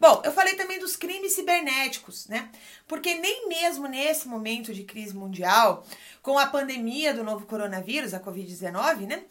Bom, 0.00 0.22
eu 0.24 0.32
falei 0.32 0.54
também 0.54 0.78
dos 0.78 0.96
crimes 0.96 1.32
cibernéticos, 1.32 2.26
né? 2.28 2.48
Porque 2.86 3.14
nem 3.14 3.48
mesmo 3.48 3.88
nesse 3.88 4.28
momento 4.28 4.72
de 4.72 4.84
crise 4.84 5.14
mundial, 5.14 5.84
com 6.22 6.38
a 6.38 6.46
pandemia 6.46 7.12
do 7.12 7.24
novo 7.24 7.46
coronavírus, 7.46 8.14
a 8.14 8.20
Covid-19, 8.20 9.06
né? 9.06 9.24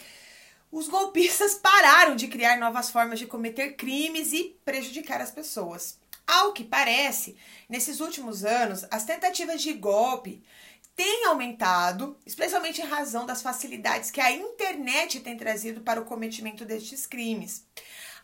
Os 0.72 0.88
golpistas 0.88 1.56
pararam 1.62 2.16
de 2.16 2.28
criar 2.28 2.58
novas 2.58 2.90
formas 2.90 3.20
de 3.20 3.26
cometer 3.26 3.76
crimes 3.76 4.34
e 4.34 4.58
prejudicar 4.64 5.22
as 5.22 5.32
pessoas. 5.32 5.98
Ao 6.26 6.52
que 6.52 6.64
parece, 6.64 7.38
nesses 7.70 8.02
últimos 8.02 8.44
anos, 8.44 8.86
as 8.92 9.06
tentativas 9.06 9.62
de 9.62 9.72
golpe 9.74 10.44
têm 10.96 11.26
aumentado, 11.28 12.18
especialmente 12.26 12.82
em 12.82 12.86
razão 12.86 13.26
das 13.26 13.42
facilidades 13.42 14.12
que 14.12 14.20
a 14.20 14.32
internet 14.32 15.20
tem 15.22 15.38
trazido 15.38 15.82
para 15.82 16.02
o 16.02 16.06
cometimento 16.06 16.66
destes 16.66 17.06
crimes. 17.06 17.66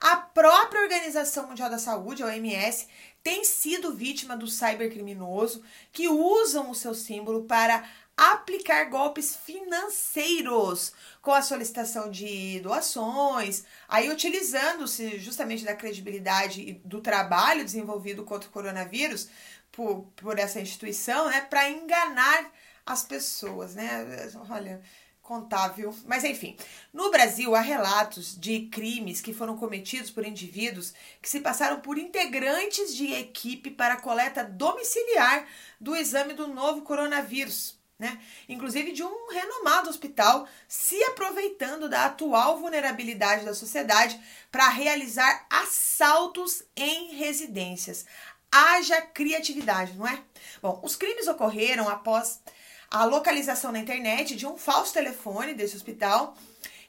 A 0.02 0.18
própria 0.18 0.82
Organização 0.82 1.48
Mundial 1.48 1.70
da 1.70 1.78
Saúde, 1.78 2.24
a 2.24 2.26
OMS, 2.26 2.88
tem 3.24 3.46
sido 3.46 3.96
vítima 3.96 4.36
do 4.36 4.48
cybercriminoso 4.48 5.64
que 5.94 6.10
usam 6.10 6.70
o 6.70 6.76
seu 6.76 6.94
símbolo 6.94 7.46
para 7.46 7.90
aplicar 8.16 8.86
golpes 8.90 9.36
financeiros 9.36 10.94
com 11.22 11.32
a 11.32 11.42
solicitação 11.42 12.12
de 12.12 12.60
doações, 12.60 13.64
aí 13.88 14.10
utilizando-se 14.12 15.20
justamente 15.20 15.66
da 15.66 15.76
credibilidade 15.76 16.62
e 16.62 16.74
do 16.74 17.02
trabalho 17.02 17.66
desenvolvido 17.66 18.24
contra 18.24 18.48
o 18.48 18.52
coronavírus 18.52 19.30
por, 19.72 20.04
por 20.16 20.38
essa 20.38 20.60
instituição, 20.60 21.30
né, 21.30 21.42
para 21.42 21.70
enganar 21.70 22.52
as 22.86 23.04
pessoas, 23.04 23.76
né? 23.76 24.06
Olha, 24.50 24.82
contável. 25.22 25.96
Mas 26.06 26.24
enfim, 26.24 26.56
no 26.92 27.10
Brasil 27.10 27.56
há 27.56 27.62
relatos 27.62 28.38
de 28.38 28.68
crimes 28.68 29.22
que 29.22 29.34
foram 29.34 29.58
cometidos 29.58 30.12
por 30.12 30.26
indivíduos 30.26 30.94
que 31.22 31.30
se 31.30 31.40
passaram 31.40 31.80
por 31.80 31.98
integrantes 31.98 32.94
de 32.94 33.14
equipe 33.14 33.72
para 33.72 34.02
coleta 34.02 34.44
domiciliar 34.44 35.48
do 35.80 35.96
exame 35.96 36.34
do 36.34 36.48
novo 36.48 36.82
coronavírus 36.82 37.82
né? 38.04 38.20
Inclusive 38.50 38.92
de 38.92 39.02
um 39.02 39.32
renomado 39.32 39.90
hospital 39.90 40.46
se 40.68 41.02
aproveitando 41.06 41.88
da 41.88 42.06
atual 42.06 42.60
vulnerabilidade 42.60 43.46
da 43.46 43.54
sociedade 43.54 44.20
para 44.52 44.68
realizar 44.68 45.48
assaltos 45.50 46.64
em 46.76 47.16
residências. 47.16 48.06
Haja 48.52 49.02
criatividade, 49.02 49.94
não 49.94 50.06
é? 50.06 50.22
Bom, 50.62 50.82
os 50.84 50.98
crimes 50.98 51.28
ocorreram 51.28 51.88
após 51.88 52.42
a 52.92 53.06
localização 53.06 53.72
na 53.72 53.80
internet 53.80 54.36
de 54.36 54.46
um 54.46 54.58
falso 54.58 54.94
telefone 54.94 55.54
desse 55.54 55.78
hospital. 55.78 56.36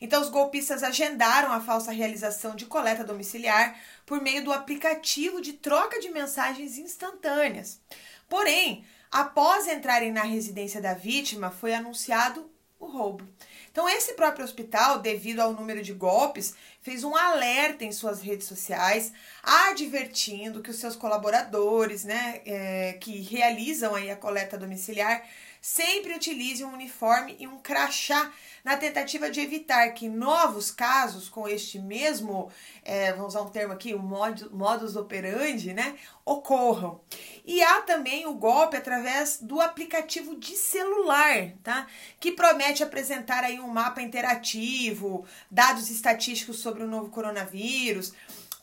Então, 0.00 0.20
os 0.20 0.28
golpistas 0.28 0.82
agendaram 0.82 1.52
a 1.52 1.60
falsa 1.60 1.92
realização 1.92 2.56
de 2.56 2.66
coleta 2.66 3.04
domiciliar 3.04 3.80
por 4.04 4.20
meio 4.20 4.44
do 4.44 4.52
aplicativo 4.52 5.40
de 5.40 5.52
troca 5.52 6.00
de 6.00 6.10
mensagens 6.10 6.76
instantâneas. 6.76 7.80
Porém, 8.28 8.84
Após 9.14 9.68
entrarem 9.68 10.10
na 10.10 10.24
residência 10.24 10.80
da 10.80 10.92
vítima, 10.92 11.48
foi 11.48 11.72
anunciado 11.72 12.50
o 12.80 12.86
roubo. 12.86 13.24
Então, 13.70 13.88
esse 13.88 14.14
próprio 14.14 14.44
hospital, 14.44 14.98
devido 14.98 15.38
ao 15.38 15.52
número 15.52 15.84
de 15.84 15.92
golpes, 15.92 16.52
fez 16.82 17.04
um 17.04 17.14
alerta 17.14 17.84
em 17.84 17.92
suas 17.92 18.20
redes 18.20 18.48
sociais, 18.48 19.12
advertindo 19.40 20.60
que 20.60 20.70
os 20.70 20.80
seus 20.80 20.96
colaboradores, 20.96 22.02
né, 22.02 22.40
é, 22.44 22.94
que 22.94 23.20
realizam 23.20 23.94
aí 23.94 24.10
a 24.10 24.16
coleta 24.16 24.58
domiciliar, 24.58 25.24
sempre 25.64 26.12
utilize 26.12 26.62
um 26.62 26.74
uniforme 26.74 27.36
e 27.38 27.46
um 27.46 27.56
crachá 27.56 28.30
na 28.62 28.76
tentativa 28.76 29.30
de 29.30 29.40
evitar 29.40 29.88
que 29.94 30.10
novos 30.10 30.70
casos 30.70 31.30
com 31.30 31.48
este 31.48 31.78
mesmo, 31.78 32.50
é, 32.82 33.14
vamos 33.14 33.28
usar 33.28 33.40
um 33.40 33.48
termo 33.48 33.72
aqui, 33.72 33.94
o 33.94 33.98
modus 33.98 34.94
operandi, 34.94 35.72
né, 35.72 35.96
ocorram. 36.22 37.00
E 37.46 37.62
há 37.62 37.80
também 37.80 38.26
o 38.26 38.34
golpe 38.34 38.76
através 38.76 39.38
do 39.40 39.58
aplicativo 39.58 40.36
de 40.36 40.54
celular, 40.54 41.52
tá? 41.62 41.86
Que 42.20 42.32
promete 42.32 42.82
apresentar 42.82 43.42
aí 43.42 43.58
um 43.58 43.68
mapa 43.68 44.02
interativo, 44.02 45.26
dados 45.50 45.90
estatísticos 45.90 46.58
sobre 46.58 46.82
o 46.82 46.86
novo 46.86 47.08
coronavírus. 47.08 48.12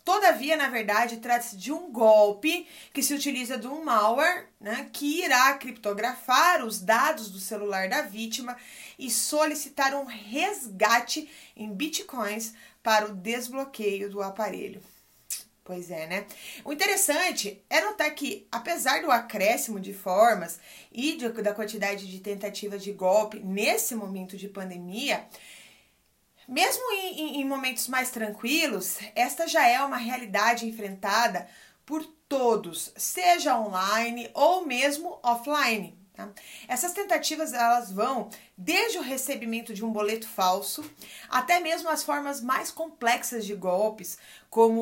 Todavia, 0.04 0.58
na 0.58 0.68
verdade, 0.68 1.18
trata-se 1.18 1.56
de 1.56 1.72
um 1.72 1.92
golpe 1.92 2.68
que 2.92 3.04
se 3.04 3.14
utiliza 3.14 3.58
de 3.58 3.68
um 3.68 3.84
malware 3.84 4.48
né, 4.60 4.90
que 4.92 5.24
irá 5.24 5.54
criptografar 5.54 6.66
os 6.66 6.82
dados 6.82 7.30
do 7.30 7.40
celular 7.40 7.88
da 7.88 8.02
vítima 8.02 8.58
e 8.98 9.12
solicitar 9.12 9.94
um 9.94 10.06
resgate 10.06 11.30
em 11.56 11.72
bitcoins 11.72 12.54
para 12.82 13.06
o 13.06 13.16
desbloqueio 13.16 14.10
do 14.10 14.22
aparelho. 14.22 14.82
Pois 15.64 15.92
é, 15.92 16.08
né? 16.08 16.26
O 16.66 16.74
interessante 16.74 17.64
é 17.70 17.82
notar 17.82 18.14
que, 18.16 18.48
apesar 18.52 19.02
do 19.02 19.12
acréscimo 19.12 19.80
de 19.80 19.94
formas 19.94 20.60
e 20.92 21.16
de, 21.16 21.30
da 21.30 21.54
quantidade 21.54 22.10
de 22.10 22.20
tentativas 22.20 22.84
de 22.84 22.92
golpe 22.92 23.40
nesse 23.40 23.94
momento 23.94 24.36
de 24.36 24.50
pandemia, 24.50 25.26
mesmo 26.52 26.92
em, 26.92 27.20
em, 27.20 27.42
em 27.42 27.46
momentos 27.46 27.88
mais 27.88 28.12
tranquilos, 28.12 28.98
esta 29.16 29.48
já 29.48 29.66
é 29.66 29.82
uma 29.82 29.96
realidade 29.96 30.68
enfrentada 30.68 31.48
por 31.86 32.06
todos, 32.28 32.92
seja 32.98 33.58
online 33.58 34.30
ou 34.34 34.66
mesmo 34.66 35.18
offline. 35.24 35.98
Tá? 36.14 36.30
Essas 36.68 36.92
tentativas 36.92 37.54
elas 37.54 37.90
vão 37.90 38.30
desde 38.58 38.98
o 38.98 39.02
recebimento 39.02 39.74
de 39.74 39.84
um 39.84 39.94
boleto 39.94 40.28
falso 40.28 40.84
até 41.30 41.62
mesmo 41.62 41.88
as 41.88 42.04
formas 42.04 42.42
mais 42.42 42.70
complexas 42.70 43.46
de 43.46 43.56
golpes, 43.56 44.18
como 44.50 44.82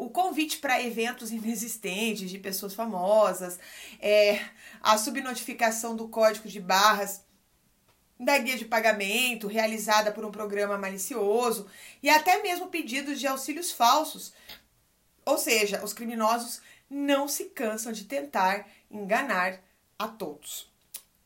o 0.00 0.08
convite 0.10 0.58
para 0.58 0.80
eventos 0.80 1.32
inexistentes 1.32 2.30
de 2.30 2.38
pessoas 2.38 2.74
famosas, 2.74 3.58
é, 3.98 4.40
a 4.80 4.96
subnotificação 4.96 5.96
do 5.96 6.06
código 6.06 6.48
de 6.48 6.60
barras 6.60 7.26
da 8.18 8.36
guia 8.38 8.56
de 8.56 8.64
pagamento 8.64 9.46
realizada 9.46 10.10
por 10.10 10.24
um 10.24 10.30
programa 10.30 10.76
malicioso 10.76 11.66
e 12.02 12.10
até 12.10 12.42
mesmo 12.42 12.68
pedidos 12.68 13.20
de 13.20 13.26
auxílios 13.26 13.70
falsos. 13.70 14.32
Ou 15.24 15.38
seja, 15.38 15.84
os 15.84 15.92
criminosos 15.92 16.60
não 16.90 17.28
se 17.28 17.44
cansam 17.46 17.92
de 17.92 18.04
tentar 18.04 18.66
enganar 18.90 19.60
a 19.98 20.08
todos. 20.08 20.70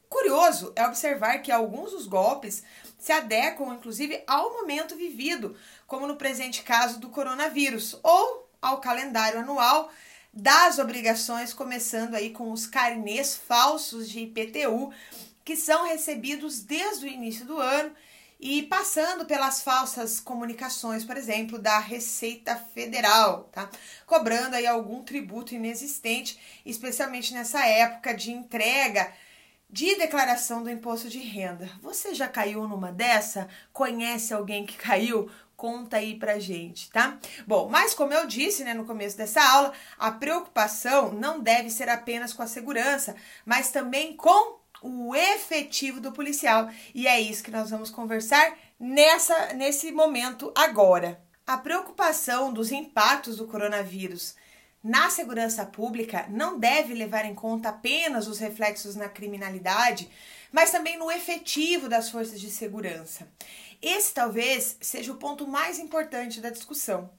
Curioso 0.09 0.73
é 0.77 0.87
observar 0.87 1.39
que 1.39 1.51
alguns 1.51 1.93
dos 1.93 2.07
golpes 2.07 2.63
se 2.99 3.13
adequam 3.13 3.75
inclusive 3.75 4.23
ao 4.27 4.53
momento 4.53 4.95
vivido, 4.95 5.57
como 5.87 6.07
no 6.07 6.17
presente 6.17 6.63
caso 6.63 7.01
do 7.01 7.09
coronavírus, 7.09 7.99
ou 8.03 8.49
ao 8.61 8.81
calendário 8.81 9.41
anual 9.41 9.91
das 10.33 10.79
obrigações, 10.79 11.53
começando 11.53 12.15
aí 12.15 12.31
com 12.31 12.53
os 12.53 12.67
carnês 12.67 13.35
falsos 13.35 14.09
de 14.09 14.21
IPTU 14.21 14.93
que 15.45 15.57
são 15.57 15.87
recebidos 15.87 16.61
desde 16.61 17.07
o 17.07 17.09
início 17.09 17.45
do 17.45 17.59
ano 17.59 17.93
e 18.43 18.63
passando 18.65 19.25
pelas 19.25 19.63
falsas 19.63 20.19
comunicações, 20.19 21.05
por 21.05 21.17
exemplo, 21.17 21.61
da 21.61 21.79
Receita 21.79 22.57
Federal, 22.57 23.45
tá? 23.53 23.71
Cobrando 24.05 24.57
aí 24.57 24.67
algum 24.67 25.05
tributo 25.05 25.55
inexistente, 25.55 26.39
especialmente 26.67 27.33
nessa 27.33 27.65
época 27.65 28.13
de 28.13 28.33
entrega 28.33 29.13
de 29.71 29.95
declaração 29.95 30.63
do 30.63 30.69
imposto 30.69 31.09
de 31.09 31.21
renda. 31.21 31.71
Você 31.81 32.15
já 32.15 32.27
caiu 32.27 32.67
numa 32.67 32.91
dessa? 32.91 33.49
Conhece 33.73 34.35
alguém 34.35 34.67
que 34.67 34.77
caiu? 34.77 35.31
Conta 35.57 35.99
aí 35.99 36.19
pra 36.19 36.41
gente, 36.41 36.91
tá? 36.91 37.17
Bom, 37.47 37.69
mas 37.69 37.95
como 37.95 38.13
eu 38.13 38.27
disse, 38.27 38.65
né, 38.65 38.75
no 38.75 38.85
começo 38.85 39.17
dessa 39.17 39.41
aula, 39.41 39.73
a 39.97 40.11
preocupação 40.11 41.13
não 41.13 41.41
deve 41.41 41.71
ser 41.71 41.89
apenas 41.89 42.33
com 42.33 42.43
a 42.43 42.49
segurança, 42.49 43.15
mas 43.47 43.71
também 43.71 44.17
com 44.17 44.61
o 44.83 45.15
efetivo 45.15 46.01
do 46.01 46.13
policial. 46.13 46.69
E 46.95 47.07
é 47.07 47.21
isso 47.21 47.43
que 47.43 47.51
nós 47.51 47.71
vamos 47.71 47.91
conversar 47.91 48.57
nessa 48.79 49.55
nesse 49.55 49.93
momento 49.93 50.53
agora. 50.55 51.21
A 51.47 51.57
preocupação 51.57 52.53
dos 52.53 52.71
impactos 52.71 53.37
do 53.37 53.47
coronavírus 53.47 54.35
na 54.83 55.11
segurança 55.11 55.65
pública 55.65 56.27
não 56.29 56.59
deve 56.59 56.93
levar 56.95 57.25
em 57.25 57.35
conta 57.35 57.69
apenas 57.69 58.27
os 58.27 58.39
reflexos 58.39 58.97
na 58.97 59.09
criminalidade, 59.09 60.11
mas 60.51 60.71
também 60.71 60.99
no 60.99 61.11
efetivo 61.11 61.89
das 61.89 62.11
forças 62.11 62.41
de 62.41 62.51
segurança. 62.51 63.29
Esse 63.81 64.13
talvez 64.13 64.77
seja 64.81 65.13
o 65.13 65.17
ponto 65.17 65.47
mais 65.47 65.79
importante 65.79 66.41
da 66.41 66.51
discussão. 66.51 67.11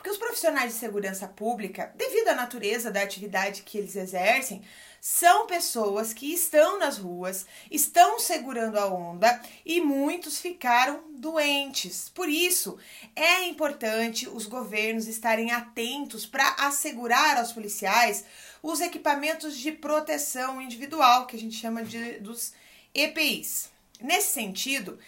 Porque 0.00 0.08
os 0.08 0.16
profissionais 0.16 0.72
de 0.72 0.78
segurança 0.78 1.28
pública, 1.28 1.92
devido 1.94 2.28
à 2.28 2.34
natureza 2.34 2.90
da 2.90 3.02
atividade 3.02 3.60
que 3.60 3.76
eles 3.76 3.94
exercem, 3.94 4.62
são 4.98 5.46
pessoas 5.46 6.14
que 6.14 6.32
estão 6.32 6.78
nas 6.78 6.96
ruas, 6.96 7.44
estão 7.70 8.18
segurando 8.18 8.78
a 8.78 8.86
onda 8.86 9.38
e 9.62 9.78
muitos 9.78 10.40
ficaram 10.40 11.04
doentes. 11.10 12.08
Por 12.14 12.30
isso, 12.30 12.78
é 13.14 13.44
importante 13.44 14.26
os 14.26 14.46
governos 14.46 15.06
estarem 15.06 15.52
atentos 15.52 16.24
para 16.24 16.48
assegurar 16.60 17.36
aos 17.36 17.52
policiais 17.52 18.24
os 18.62 18.80
equipamentos 18.80 19.54
de 19.54 19.70
proteção 19.70 20.62
individual, 20.62 21.26
que 21.26 21.36
a 21.36 21.38
gente 21.38 21.56
chama 21.56 21.84
de 21.84 22.12
dos 22.20 22.54
EPIs. 22.94 23.68
Nesse 24.00 24.32
sentido, 24.32 24.98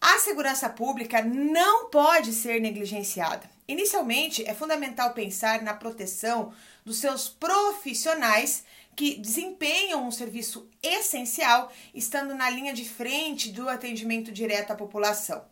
a 0.00 0.18
segurança 0.18 0.70
pública 0.70 1.20
não 1.20 1.90
pode 1.90 2.32
ser 2.32 2.58
negligenciada. 2.58 3.53
Inicialmente, 3.66 4.44
é 4.46 4.54
fundamental 4.54 5.14
pensar 5.14 5.62
na 5.62 5.72
proteção 5.72 6.52
dos 6.84 6.98
seus 6.98 7.28
profissionais 7.28 8.64
que 8.94 9.16
desempenham 9.16 10.06
um 10.06 10.10
serviço 10.10 10.68
essencial, 10.82 11.72
estando 11.92 12.34
na 12.34 12.48
linha 12.50 12.72
de 12.72 12.88
frente 12.88 13.50
do 13.50 13.68
atendimento 13.68 14.30
direto 14.30 14.70
à 14.70 14.76
população. 14.76 15.44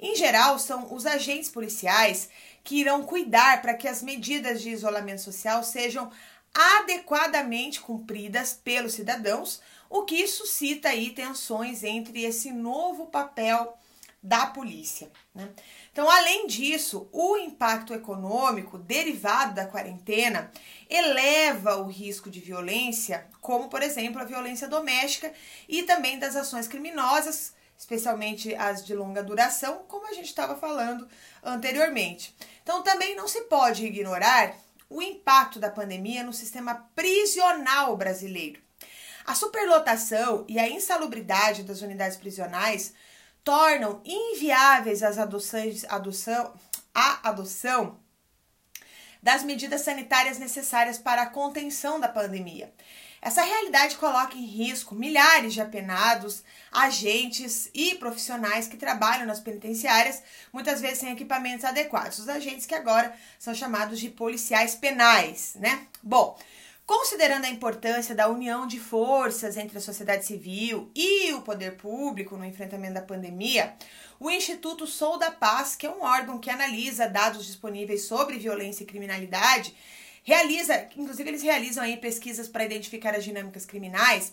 Em 0.00 0.14
geral, 0.14 0.58
são 0.58 0.94
os 0.94 1.04
agentes 1.04 1.50
policiais 1.50 2.28
que 2.64 2.76
irão 2.76 3.02
cuidar 3.02 3.60
para 3.60 3.74
que 3.74 3.88
as 3.88 4.02
medidas 4.02 4.62
de 4.62 4.70
isolamento 4.70 5.20
social 5.20 5.62
sejam 5.62 6.10
adequadamente 6.54 7.80
cumpridas 7.80 8.54
pelos 8.54 8.94
cidadãos, 8.94 9.60
o 9.90 10.02
que 10.02 10.26
suscita 10.26 10.88
aí 10.88 11.10
tensões 11.10 11.84
entre 11.84 12.24
esse 12.24 12.50
novo 12.50 13.06
papel 13.06 13.76
da 14.22 14.46
polícia. 14.46 15.10
Né? 15.34 15.50
Então, 15.92 16.10
além 16.10 16.46
disso, 16.46 17.08
o 17.12 17.36
impacto 17.36 17.94
econômico 17.94 18.78
derivado 18.78 19.54
da 19.54 19.66
quarentena 19.66 20.50
eleva 20.88 21.76
o 21.76 21.86
risco 21.86 22.28
de 22.28 22.40
violência, 22.40 23.28
como 23.40 23.68
por 23.68 23.82
exemplo 23.82 24.20
a 24.20 24.24
violência 24.24 24.68
doméstica 24.68 25.32
e 25.68 25.82
também 25.84 26.18
das 26.18 26.34
ações 26.34 26.66
criminosas, 26.66 27.54
especialmente 27.78 28.54
as 28.54 28.84
de 28.84 28.94
longa 28.94 29.22
duração, 29.22 29.84
como 29.86 30.06
a 30.08 30.12
gente 30.12 30.26
estava 30.26 30.56
falando 30.56 31.06
anteriormente. 31.42 32.34
Então, 32.62 32.82
também 32.82 33.14
não 33.14 33.28
se 33.28 33.42
pode 33.42 33.84
ignorar 33.84 34.56
o 34.88 35.02
impacto 35.02 35.58
da 35.58 35.70
pandemia 35.70 36.22
no 36.22 36.32
sistema 36.32 36.88
prisional 36.94 37.96
brasileiro. 37.96 38.60
A 39.24 39.34
superlotação 39.34 40.44
e 40.48 40.58
a 40.58 40.68
insalubridade 40.68 41.64
das 41.64 41.80
unidades 41.80 42.16
prisionais 42.16 42.94
tornam 43.46 44.02
inviáveis 44.04 45.04
as 45.04 45.18
adoções, 45.18 45.84
adoção, 45.84 46.52
a 46.92 47.28
adoção 47.28 47.96
das 49.22 49.44
medidas 49.44 49.82
sanitárias 49.82 50.36
necessárias 50.36 50.98
para 50.98 51.22
a 51.22 51.30
contenção 51.30 52.00
da 52.00 52.08
pandemia. 52.08 52.74
Essa 53.22 53.42
realidade 53.42 53.96
coloca 53.98 54.36
em 54.36 54.44
risco 54.44 54.96
milhares 54.96 55.54
de 55.54 55.60
apenados, 55.60 56.42
agentes 56.72 57.70
e 57.72 57.94
profissionais 57.94 58.66
que 58.66 58.76
trabalham 58.76 59.26
nas 59.26 59.38
penitenciárias, 59.38 60.24
muitas 60.52 60.80
vezes 60.80 60.98
sem 60.98 61.12
equipamentos 61.12 61.64
adequados. 61.64 62.18
Os 62.18 62.28
agentes 62.28 62.66
que 62.66 62.74
agora 62.74 63.14
são 63.38 63.54
chamados 63.54 64.00
de 64.00 64.08
policiais 64.10 64.74
penais, 64.74 65.52
né? 65.54 65.86
Bom, 66.02 66.36
Considerando 66.86 67.46
a 67.46 67.50
importância 67.50 68.14
da 68.14 68.28
união 68.28 68.64
de 68.64 68.78
forças 68.78 69.56
entre 69.56 69.76
a 69.76 69.80
sociedade 69.80 70.24
civil 70.24 70.88
e 70.94 71.32
o 71.32 71.42
poder 71.42 71.72
público 71.76 72.36
no 72.36 72.44
enfrentamento 72.44 72.94
da 72.94 73.02
pandemia, 73.02 73.74
o 74.20 74.30
Instituto 74.30 74.86
Sou 74.86 75.18
da 75.18 75.32
Paz, 75.32 75.74
que 75.74 75.84
é 75.84 75.90
um 75.90 76.02
órgão 76.02 76.38
que 76.38 76.48
analisa 76.48 77.08
dados 77.08 77.44
disponíveis 77.44 78.04
sobre 78.04 78.38
violência 78.38 78.84
e 78.84 78.86
criminalidade, 78.86 79.74
realiza, 80.22 80.88
inclusive 80.96 81.28
eles 81.28 81.42
realizam 81.42 81.82
aí 81.82 81.96
pesquisas 81.96 82.46
para 82.46 82.64
identificar 82.64 83.16
as 83.16 83.24
dinâmicas 83.24 83.66
criminais. 83.66 84.32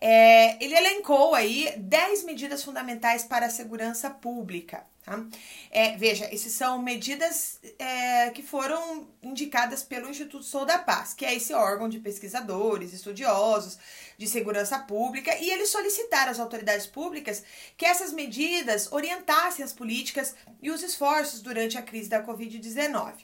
É, 0.00 0.62
ele 0.62 0.76
elencou 0.76 1.34
aí 1.34 1.74
10 1.76 2.24
medidas 2.24 2.62
fundamentais 2.62 3.24
para 3.24 3.46
a 3.46 3.50
segurança 3.50 4.08
pública. 4.08 4.84
Tá? 5.08 5.24
É, 5.70 5.96
veja, 5.96 6.26
essas 6.26 6.52
são 6.52 6.80
medidas 6.82 7.58
é, 7.78 8.30
que 8.30 8.42
foram 8.42 9.08
indicadas 9.22 9.82
pelo 9.82 10.08
Instituto 10.08 10.44
Sou 10.44 10.66
da 10.66 10.78
Paz, 10.78 11.14
que 11.14 11.24
é 11.24 11.34
esse 11.34 11.54
órgão 11.54 11.88
de 11.88 11.98
pesquisadores, 11.98 12.92
estudiosos 12.92 13.78
de 14.18 14.28
segurança 14.28 14.78
pública, 14.80 15.34
e 15.38 15.50
eles 15.50 15.70
solicitaram 15.70 16.30
às 16.30 16.38
autoridades 16.38 16.86
públicas 16.86 17.42
que 17.76 17.86
essas 17.86 18.12
medidas 18.12 18.92
orientassem 18.92 19.64
as 19.64 19.72
políticas 19.72 20.34
e 20.60 20.70
os 20.70 20.82
esforços 20.82 21.40
durante 21.40 21.78
a 21.78 21.82
crise 21.82 22.08
da 22.08 22.22
Covid-19. 22.22 23.14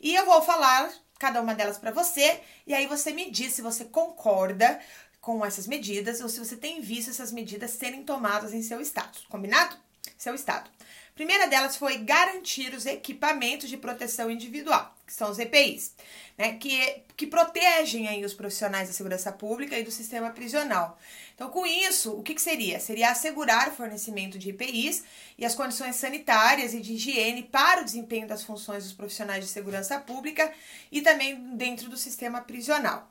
E 0.00 0.14
eu 0.14 0.24
vou 0.24 0.40
falar 0.40 0.90
cada 1.18 1.40
uma 1.40 1.54
delas 1.54 1.78
para 1.78 1.90
você, 1.90 2.40
e 2.66 2.74
aí 2.74 2.86
você 2.86 3.12
me 3.12 3.30
diz 3.30 3.54
se 3.54 3.62
você 3.62 3.84
concorda 3.86 4.78
com 5.24 5.42
essas 5.42 5.66
medidas 5.66 6.20
ou 6.20 6.28
se 6.28 6.38
você 6.38 6.54
tem 6.54 6.82
visto 6.82 7.08
essas 7.08 7.32
medidas 7.32 7.70
serem 7.70 8.04
tomadas 8.04 8.52
em 8.52 8.62
seu 8.62 8.78
estado. 8.78 9.18
Combinado? 9.30 9.74
Seu 10.18 10.34
estado 10.34 10.70
primeira 11.14 11.46
delas 11.46 11.76
foi 11.76 11.98
garantir 11.98 12.74
os 12.74 12.86
equipamentos 12.86 13.68
de 13.68 13.76
proteção 13.76 14.30
individual, 14.30 14.92
que 15.06 15.12
são 15.12 15.30
os 15.30 15.38
EPIs, 15.38 15.94
né, 16.36 16.54
que, 16.54 17.02
que 17.16 17.26
protegem 17.26 18.08
aí 18.08 18.24
os 18.24 18.34
profissionais 18.34 18.88
da 18.88 18.94
segurança 18.94 19.30
pública 19.30 19.78
e 19.78 19.84
do 19.84 19.92
sistema 19.92 20.30
prisional. 20.30 20.98
Então, 21.34 21.50
com 21.50 21.64
isso, 21.64 22.12
o 22.12 22.22
que, 22.22 22.34
que 22.34 22.42
seria? 22.42 22.80
Seria 22.80 23.10
assegurar 23.10 23.68
o 23.68 23.72
fornecimento 23.72 24.38
de 24.38 24.50
EPIs 24.50 25.04
e 25.38 25.44
as 25.44 25.54
condições 25.54 25.96
sanitárias 25.96 26.74
e 26.74 26.80
de 26.80 26.94
higiene 26.94 27.44
para 27.44 27.82
o 27.82 27.84
desempenho 27.84 28.26
das 28.26 28.42
funções 28.42 28.84
dos 28.84 28.92
profissionais 28.92 29.44
de 29.44 29.50
segurança 29.50 29.98
pública 30.00 30.52
e 30.90 31.00
também 31.00 31.56
dentro 31.56 31.88
do 31.88 31.96
sistema 31.96 32.40
prisional. 32.40 33.08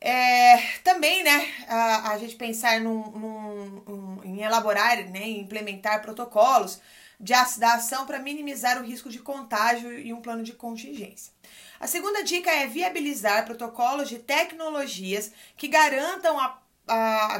É, 0.00 0.56
também, 0.82 1.22
né, 1.22 1.46
a, 1.68 2.12
a 2.12 2.18
gente 2.18 2.34
pensar 2.36 2.80
num, 2.80 3.10
num, 3.10 4.20
em 4.24 4.42
elaborar, 4.42 4.96
né, 5.10 5.20
em 5.20 5.40
implementar 5.40 6.00
protocolos 6.00 6.80
de, 7.18 7.34
da 7.58 7.74
ação 7.74 8.06
para 8.06 8.18
minimizar 8.18 8.80
o 8.80 8.84
risco 8.84 9.10
de 9.10 9.18
contágio 9.18 9.92
e 9.98 10.12
um 10.14 10.22
plano 10.22 10.42
de 10.42 10.54
contingência. 10.54 11.32
A 11.78 11.86
segunda 11.86 12.22
dica 12.22 12.50
é 12.50 12.66
viabilizar 12.66 13.44
protocolos 13.44 14.08
de 14.08 14.18
tecnologias 14.18 15.32
que 15.56 15.68
garantam 15.68 16.38
a 16.40 16.58
a, 16.90 17.36
a, 17.36 17.38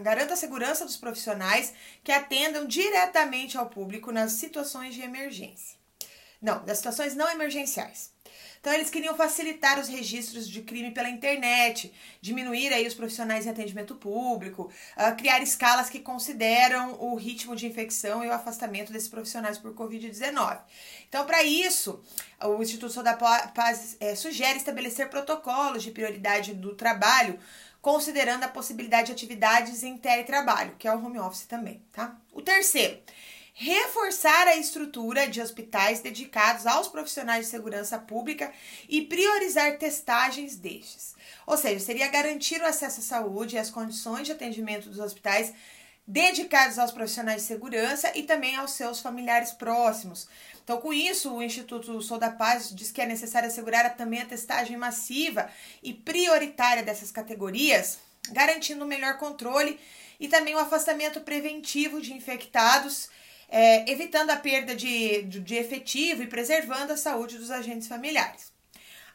garanta 0.00 0.34
a 0.34 0.36
segurança 0.36 0.84
dos 0.84 0.96
profissionais 0.96 1.72
que 2.02 2.10
atendam 2.10 2.66
diretamente 2.66 3.56
ao 3.56 3.66
público 3.66 4.10
nas 4.10 4.32
situações 4.32 4.94
de 4.94 5.02
emergência. 5.02 5.78
Não, 6.42 6.64
das 6.64 6.78
situações 6.78 7.14
não 7.14 7.30
emergenciais. 7.30 8.12
Então 8.60 8.72
eles 8.72 8.90
queriam 8.90 9.16
facilitar 9.16 9.78
os 9.78 9.88
registros 9.88 10.48
de 10.48 10.62
crime 10.62 10.90
pela 10.90 11.08
internet, 11.08 11.92
diminuir 12.20 12.72
aí 12.72 12.86
os 12.86 12.94
profissionais 12.94 13.46
em 13.46 13.50
atendimento 13.50 13.94
público, 13.94 14.70
uh, 14.96 15.16
criar 15.16 15.40
escalas 15.42 15.88
que 15.88 16.00
consideram 16.00 16.96
o 17.00 17.14
ritmo 17.14 17.54
de 17.54 17.66
infecção 17.66 18.24
e 18.24 18.28
o 18.28 18.32
afastamento 18.32 18.92
desses 18.92 19.08
profissionais 19.08 19.58
por 19.58 19.74
Covid-19. 19.74 20.58
Então, 21.08 21.24
para 21.24 21.42
isso, 21.42 22.02
o 22.42 22.62
Instituto 22.62 23.02
da 23.02 23.14
Paz 23.14 23.96
é, 24.00 24.14
sugere 24.14 24.58
estabelecer 24.58 25.08
protocolos 25.08 25.82
de 25.82 25.90
prioridade 25.90 26.54
do 26.54 26.74
trabalho, 26.74 27.38
considerando 27.80 28.44
a 28.44 28.48
possibilidade 28.48 29.06
de 29.06 29.12
atividades 29.12 29.82
em 29.82 29.96
teletrabalho, 29.96 30.74
que 30.78 30.86
é 30.86 30.94
o 30.94 31.04
home 31.04 31.18
office 31.18 31.46
também, 31.46 31.82
tá? 31.92 32.16
O 32.32 32.42
terceiro 32.42 32.98
reforçar 33.60 34.46
a 34.46 34.56
estrutura 34.56 35.26
de 35.26 35.42
hospitais 35.42 35.98
dedicados 35.98 36.64
aos 36.64 36.86
profissionais 36.86 37.46
de 37.46 37.50
segurança 37.50 37.98
pública 37.98 38.52
e 38.88 39.02
priorizar 39.02 39.76
testagens 39.78 40.54
destes. 40.54 41.16
Ou 41.44 41.56
seja, 41.56 41.84
seria 41.84 42.06
garantir 42.06 42.62
o 42.62 42.66
acesso 42.66 43.00
à 43.00 43.02
saúde 43.02 43.56
e 43.56 43.58
as 43.58 43.68
condições 43.68 44.26
de 44.26 44.32
atendimento 44.32 44.88
dos 44.88 45.00
hospitais 45.00 45.52
dedicados 46.06 46.78
aos 46.78 46.92
profissionais 46.92 47.42
de 47.42 47.48
segurança 47.48 48.12
e 48.14 48.22
também 48.22 48.54
aos 48.54 48.74
seus 48.74 49.00
familiares 49.00 49.50
próximos. 49.50 50.28
Então, 50.62 50.80
com 50.80 50.92
isso, 50.92 51.34
o 51.34 51.42
Instituto 51.42 52.00
Sou 52.00 52.16
da 52.16 52.30
Paz 52.30 52.72
diz 52.72 52.92
que 52.92 53.00
é 53.00 53.06
necessário 53.06 53.48
assegurar 53.48 53.96
também 53.96 54.22
a 54.22 54.26
testagem 54.26 54.76
massiva 54.76 55.50
e 55.82 55.92
prioritária 55.92 56.84
dessas 56.84 57.10
categorias, 57.10 57.98
garantindo 58.30 58.84
um 58.84 58.88
melhor 58.88 59.18
controle 59.18 59.80
e 60.20 60.28
também 60.28 60.54
o 60.54 60.60
afastamento 60.60 61.22
preventivo 61.22 62.00
de 62.00 62.12
infectados 62.14 63.08
é, 63.48 63.90
evitando 63.90 64.30
a 64.30 64.36
perda 64.36 64.74
de, 64.74 65.22
de, 65.22 65.54
efetivo 65.54 66.22
e 66.22 66.26
preservando 66.26 66.92
a 66.92 66.96
saúde 66.96 67.38
dos 67.38 67.50
agentes 67.50 67.88
familiares. 67.88 68.52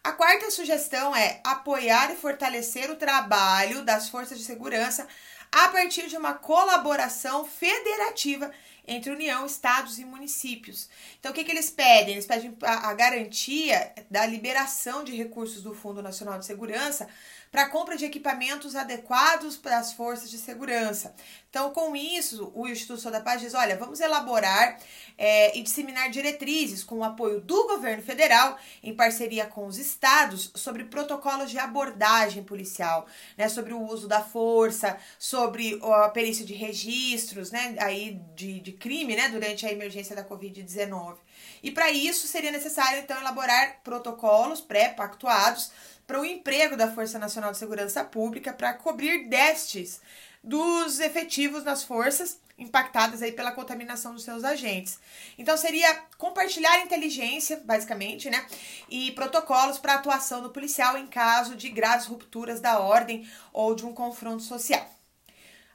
A 0.04 0.12
quarta 0.12 0.52
sugestão 0.52 1.15
é 1.15 1.39
apoiar 1.43 2.12
e 2.12 2.15
fortalecer 2.15 2.89
o 2.89 2.96
trabalho 2.96 3.86
das 3.86 4.10
forças 4.10 4.38
de 4.38 4.43
segurança 4.43 5.08
a 5.52 5.67
partir 5.69 6.08
de 6.08 6.17
uma 6.17 6.34
colaboração 6.34 7.46
federativa 7.46 8.52
entre 8.86 9.12
União, 9.12 9.46
Estados 9.46 9.98
e 9.98 10.04
municípios. 10.04 10.89
Então, 11.19 11.32
o 11.32 11.34
que, 11.34 11.43
que 11.43 11.52
eles 11.52 11.69
pedem? 11.69 12.15
Eles 12.15 12.26
pedem 12.26 12.58
a, 12.63 12.89
a 12.89 12.93
garantia 12.93 13.93
da 14.10 14.26
liberação 14.26 15.04
de 15.04 15.15
recursos 15.15 15.62
do 15.62 15.74
Fundo 15.74 16.02
Nacional 16.02 16.38
de 16.38 16.46
Segurança 16.46 17.08
para 17.54 17.70
compra 17.70 17.96
de 17.96 18.04
equipamentos 18.04 18.76
adequados 18.76 19.56
para 19.56 19.78
as 19.78 19.94
forças 19.94 20.32
de 20.32 20.39
segurança. 20.39 21.13
Então, 21.52 21.70
com 21.70 21.96
isso, 21.96 22.52
o 22.56 22.68
Instituto 22.68 23.00
Sou 23.00 23.12
da 23.12 23.22
Paz 23.22 23.39
diz: 23.39 23.54
olha, 23.54 23.78
vamos 23.78 24.00
elaborar 24.00 24.80
é, 25.16 25.56
e 25.56 25.62
disseminar 25.62 26.10
diretrizes 26.10 26.84
com 26.84 26.98
o 26.98 27.04
apoio 27.04 27.39
do 27.39 27.68
governo 27.68 28.02
federal, 28.02 28.58
em 28.82 28.96
parceria 28.96 29.46
com 29.46 29.68
os 29.68 29.78
estados, 29.78 30.52
sobre 30.56 30.86
protocolos 30.86 31.52
de 31.52 31.60
abordagem 31.60 32.44
policial, 32.44 33.06
né, 33.38 33.48
sobre 33.48 33.72
o 33.72 33.84
uso 33.84 34.08
da 34.08 34.24
força, 34.24 34.98
sobre 35.20 35.80
a 35.84 36.10
perícia 36.10 36.44
de 36.44 36.56
registros, 36.56 37.52
né, 37.52 37.76
aí 37.78 38.20
de, 38.36 38.62
de 38.62 38.72
crime, 38.72 39.16
né, 39.16 39.30
durante 39.30 39.63
a 39.63 39.72
emergência 39.72 40.16
da 40.16 40.26
Covid-19. 40.28 41.18
E 41.62 41.70
para 41.70 41.92
isso 41.92 42.28
seria 42.28 42.52
necessário, 42.52 43.00
então, 43.00 43.16
elaborar 43.20 43.80
protocolos 43.84 44.60
pré-pactuados 44.60 45.72
para 46.06 46.20
o 46.20 46.26
emprego 46.26 46.76
da 46.76 46.92
Força 46.92 47.18
Nacional 47.18 47.52
de 47.52 47.58
Segurança 47.58 48.04
Pública 48.04 48.54
para 48.54 48.74
cobrir 48.74 49.30
déficits 49.30 50.02
dos 50.44 51.00
efetivos 51.00 51.63
nas 51.63 51.84
forças 51.84 52.39
impactadas 52.58 53.22
aí 53.22 53.32
pela 53.32 53.52
contaminação 53.52 54.13
dos 54.13 54.24
seus 54.24 54.44
agentes. 54.44 55.00
Então 55.38 55.58
seria 55.58 55.96
compartilhar 56.18 56.82
inteligência, 56.82 57.62
basicamente, 57.63 58.30
né, 58.30 58.46
e 58.89 59.12
protocolos 59.13 59.78
para 59.78 59.96
atuação 59.96 60.42
do 60.42 60.50
policial 60.50 60.98
em 60.98 61.08
caso 61.08 61.56
de 61.56 61.70
graves 61.70 62.06
rupturas 62.06 62.60
da 62.60 62.80
ordem 62.80 63.28
ou 63.52 63.74
de 63.74 63.86
um 63.86 63.94
confronto 63.94 64.44
social. 64.44 64.88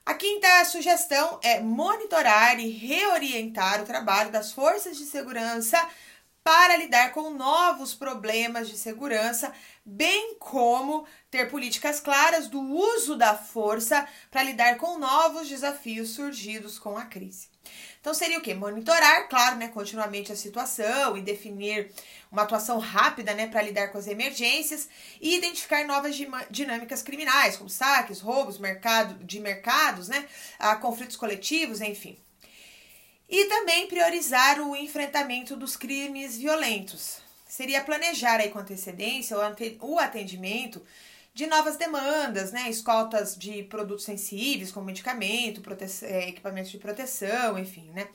A 0.06 0.14
quinta 0.14 0.64
sugestão 0.64 1.38
é 1.42 1.60
monitorar 1.60 2.58
e 2.58 2.70
reorientar 2.70 3.82
o 3.82 3.86
trabalho 3.86 4.30
das 4.30 4.52
forças 4.52 4.96
de 4.96 5.04
segurança 5.04 5.78
para 6.42 6.78
lidar 6.78 7.12
com 7.12 7.28
novos 7.28 7.92
problemas 7.92 8.70
de 8.70 8.78
segurança, 8.78 9.52
bem 9.88 10.36
como 10.38 11.06
ter 11.30 11.50
políticas 11.50 11.98
claras 11.98 12.46
do 12.46 12.60
uso 12.60 13.16
da 13.16 13.34
força 13.34 14.06
para 14.30 14.42
lidar 14.42 14.76
com 14.76 14.98
novos 14.98 15.48
desafios 15.48 16.10
surgidos 16.10 16.78
com 16.78 16.98
a 16.98 17.06
crise. 17.06 17.48
Então 18.00 18.12
seria 18.12 18.38
o 18.38 18.42
que? 18.42 18.52
Monitorar, 18.52 19.28
claro, 19.28 19.56
né, 19.56 19.68
continuamente 19.68 20.30
a 20.30 20.36
situação 20.36 21.16
e 21.16 21.22
definir 21.22 21.90
uma 22.30 22.42
atuação 22.42 22.78
rápida, 22.78 23.32
né, 23.32 23.46
para 23.46 23.62
lidar 23.62 23.88
com 23.88 23.98
as 23.98 24.06
emergências 24.06 24.88
e 25.20 25.36
identificar 25.36 25.86
novas 25.86 26.14
dinâmicas 26.50 27.02
criminais, 27.02 27.56
como 27.56 27.70
saques, 27.70 28.20
roubos, 28.20 28.58
mercado 28.58 29.24
de 29.24 29.40
mercados, 29.40 30.08
né, 30.08 30.26
a 30.58 30.76
conflitos 30.76 31.16
coletivos, 31.16 31.80
enfim. 31.80 32.18
E 33.28 33.46
também 33.46 33.88
priorizar 33.88 34.60
o 34.60 34.76
enfrentamento 34.76 35.56
dos 35.56 35.76
crimes 35.76 36.38
violentos. 36.38 37.27
Seria 37.48 37.82
planejar 37.82 38.40
aí 38.40 38.50
com 38.50 38.58
antecedência 38.58 39.36
o 39.80 39.98
atendimento 39.98 40.82
de 41.32 41.46
novas 41.46 41.76
demandas, 41.76 42.52
né? 42.52 42.68
Escoltas 42.68 43.36
de 43.36 43.62
produtos 43.62 44.04
sensíveis, 44.04 44.70
como 44.70 44.86
medicamento, 44.86 45.62
é, 46.02 46.28
equipamentos 46.28 46.70
de 46.70 46.78
proteção, 46.78 47.58
enfim, 47.58 47.90
né? 47.94 48.08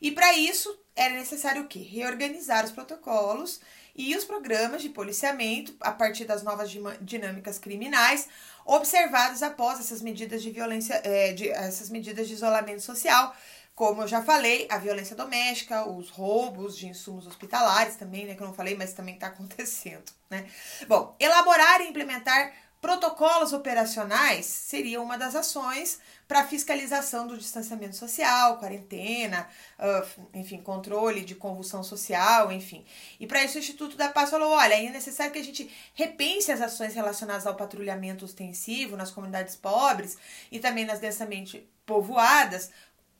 E 0.00 0.10
para 0.10 0.34
isso 0.36 0.76
era 0.96 1.14
necessário 1.14 1.62
o 1.62 1.68
quê? 1.68 1.78
Reorganizar 1.78 2.64
os 2.64 2.72
protocolos 2.72 3.60
e 3.94 4.16
os 4.16 4.24
programas 4.24 4.82
de 4.82 4.88
policiamento 4.88 5.74
a 5.80 5.92
partir 5.92 6.24
das 6.24 6.42
novas 6.42 6.70
dinâmicas 7.00 7.58
criminais 7.58 8.28
observadas 8.64 9.42
após 9.42 9.78
essas 9.78 10.00
medidas 10.00 10.42
de 10.42 10.50
violência, 10.50 11.00
é, 11.04 11.32
de, 11.32 11.48
essas 11.50 11.90
medidas 11.90 12.26
de 12.28 12.34
isolamento 12.34 12.80
social 12.80 13.34
como 13.80 14.02
eu 14.02 14.08
já 14.08 14.20
falei, 14.20 14.66
a 14.70 14.76
violência 14.76 15.16
doméstica, 15.16 15.88
os 15.88 16.10
roubos 16.10 16.76
de 16.76 16.86
insumos 16.86 17.26
hospitalares 17.26 17.96
também, 17.96 18.26
né? 18.26 18.34
Que 18.34 18.42
eu 18.42 18.46
não 18.46 18.52
falei, 18.52 18.76
mas 18.76 18.92
também 18.92 19.14
está 19.14 19.28
acontecendo, 19.28 20.04
né? 20.28 20.46
Bom, 20.86 21.16
elaborar 21.18 21.80
e 21.80 21.88
implementar 21.88 22.52
protocolos 22.78 23.54
operacionais 23.54 24.44
seria 24.44 25.00
uma 25.00 25.16
das 25.16 25.34
ações 25.34 25.98
para 26.28 26.46
fiscalização 26.46 27.26
do 27.26 27.38
distanciamento 27.38 27.96
social, 27.96 28.58
quarentena, 28.58 29.48
uh, 29.78 30.28
enfim, 30.34 30.58
controle 30.60 31.22
de 31.22 31.34
convulsão 31.34 31.82
social, 31.82 32.52
enfim. 32.52 32.84
E 33.18 33.26
para 33.26 33.42
isso 33.42 33.56
o 33.56 33.60
Instituto 33.60 33.96
da 33.96 34.10
Paz 34.10 34.28
falou: 34.28 34.50
olha, 34.50 34.74
é 34.74 34.90
necessário 34.90 35.32
que 35.32 35.38
a 35.38 35.44
gente 35.44 35.70
repense 35.94 36.52
as 36.52 36.60
ações 36.60 36.94
relacionadas 36.94 37.46
ao 37.46 37.56
patrulhamento 37.56 38.26
ostensivo 38.26 38.94
nas 38.94 39.10
comunidades 39.10 39.56
pobres 39.56 40.18
e 40.52 40.58
também 40.58 40.84
nas 40.84 41.00
densamente 41.00 41.66
povoadas, 41.90 42.70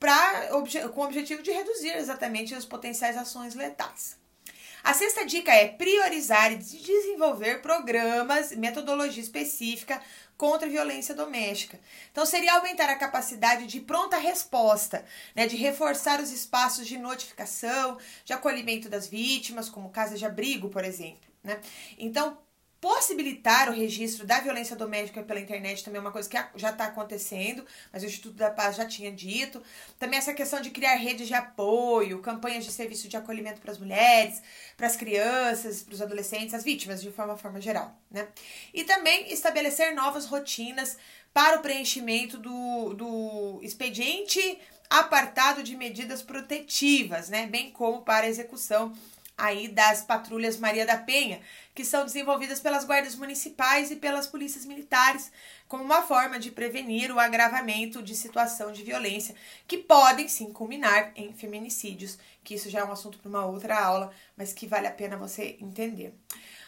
pra, 0.01 0.49
com 0.93 1.03
o 1.03 1.05
objetivo 1.05 1.43
de 1.43 1.53
reduzir 1.53 1.95
exatamente 1.97 2.55
as 2.55 2.65
potenciais 2.65 3.17
ações 3.17 3.55
letais. 3.55 4.19
A 4.83 4.95
sexta 4.95 5.27
dica 5.27 5.53
é 5.53 5.69
priorizar 5.69 6.53
e 6.53 6.57
desenvolver 6.57 7.61
programas, 7.61 8.51
metodologia 8.53 9.23
específica 9.23 10.01
contra 10.39 10.67
a 10.67 10.71
violência 10.71 11.15
doméstica. 11.15 11.79
Então, 12.11 12.25
seria 12.25 12.55
aumentar 12.55 12.89
a 12.89 12.97
capacidade 12.97 13.67
de 13.67 13.79
pronta 13.79 14.17
resposta, 14.17 15.05
né, 15.37 15.47
de 15.47 15.55
reforçar 15.55 16.19
os 16.19 16.33
espaços 16.33 16.87
de 16.87 16.97
notificação, 16.97 17.99
de 18.25 18.33
acolhimento 18.33 18.89
das 18.89 19.07
vítimas, 19.07 19.69
como 19.69 19.91
casas 19.91 20.19
de 20.19 20.25
abrigo, 20.25 20.71
por 20.71 20.83
exemplo. 20.83 21.31
Né? 21.45 21.61
Então, 21.99 22.39
possibilitar 22.81 23.69
o 23.69 23.73
registro 23.73 24.27
da 24.27 24.40
violência 24.40 24.75
doméstica 24.75 25.23
pela 25.23 25.38
internet 25.38 25.85
também 25.85 25.99
é 25.99 26.01
uma 26.01 26.11
coisa 26.11 26.29
que 26.29 26.37
já 26.57 26.71
está 26.71 26.87
acontecendo, 26.87 27.64
mas 27.93 28.03
o 28.03 28.07
Instituto 28.07 28.37
da 28.37 28.51
Paz 28.51 28.77
já 28.77 28.87
tinha 28.87 29.12
dito. 29.12 29.62
Também 29.99 30.19
essa 30.19 30.33
questão 30.33 30.61
de 30.62 30.71
criar 30.71 30.95
redes 30.95 31.29
de 31.29 31.35
apoio, 31.35 32.21
campanhas 32.21 32.64
de 32.64 32.73
serviço 32.73 33.07
de 33.07 33.16
acolhimento 33.16 33.61
para 33.61 33.71
as 33.71 33.79
mulheres, 33.79 34.43
para 34.77 34.87
as 34.87 34.97
crianças, 34.97 35.83
para 35.83 35.95
os 35.95 36.01
adolescentes, 36.01 36.55
as 36.55 36.64
vítimas 36.64 37.03
de 37.03 37.11
forma, 37.11 37.37
forma 37.37 37.61
geral, 37.61 37.95
né? 38.11 38.29
E 38.73 38.85
também 38.85 39.31
estabelecer 39.31 39.95
novas 39.95 40.25
rotinas 40.25 40.97
para 41.35 41.59
o 41.59 41.62
preenchimento 41.62 42.38
do, 42.38 42.95
do 42.95 43.61
expediente 43.62 44.59
apartado 44.88 45.62
de 45.62 45.77
medidas 45.77 46.23
protetivas, 46.23 47.29
né? 47.29 47.47
Bem 47.47 47.71
como 47.71 48.03
para 48.03 48.27
a 48.27 48.29
execução 48.29 48.93
aí 49.40 49.68
das 49.68 50.03
patrulhas 50.03 50.59
Maria 50.59 50.87
da 50.87 50.96
Penha, 50.96 51.40
que 51.74 51.85
são 51.85 52.05
desenvolvidas 52.05 52.61
pelas 52.61 52.85
guardas 52.85 53.14
municipais 53.14 53.90
e 53.90 53.96
pelas 53.96 54.26
polícias 54.26 54.64
militares, 54.66 55.33
como 55.66 55.83
uma 55.83 56.03
forma 56.03 56.38
de 56.38 56.50
prevenir 56.50 57.11
o 57.11 57.18
agravamento 57.18 58.03
de 58.03 58.14
situação 58.14 58.72
de 58.72 58.83
violência, 58.83 59.35
que 59.66 59.79
podem 59.79 60.29
sim 60.29 60.53
culminar 60.53 61.12
em 61.16 61.33
feminicídios, 61.33 62.18
que 62.44 62.55
isso 62.55 62.68
já 62.68 62.81
é 62.81 62.85
um 62.85 62.92
assunto 62.92 63.18
para 63.18 63.29
uma 63.29 63.46
outra 63.46 63.79
aula, 63.79 64.12
mas 64.37 64.53
que 64.53 64.66
vale 64.66 64.87
a 64.87 64.92
pena 64.92 65.16
você 65.16 65.57
entender. 65.61 66.14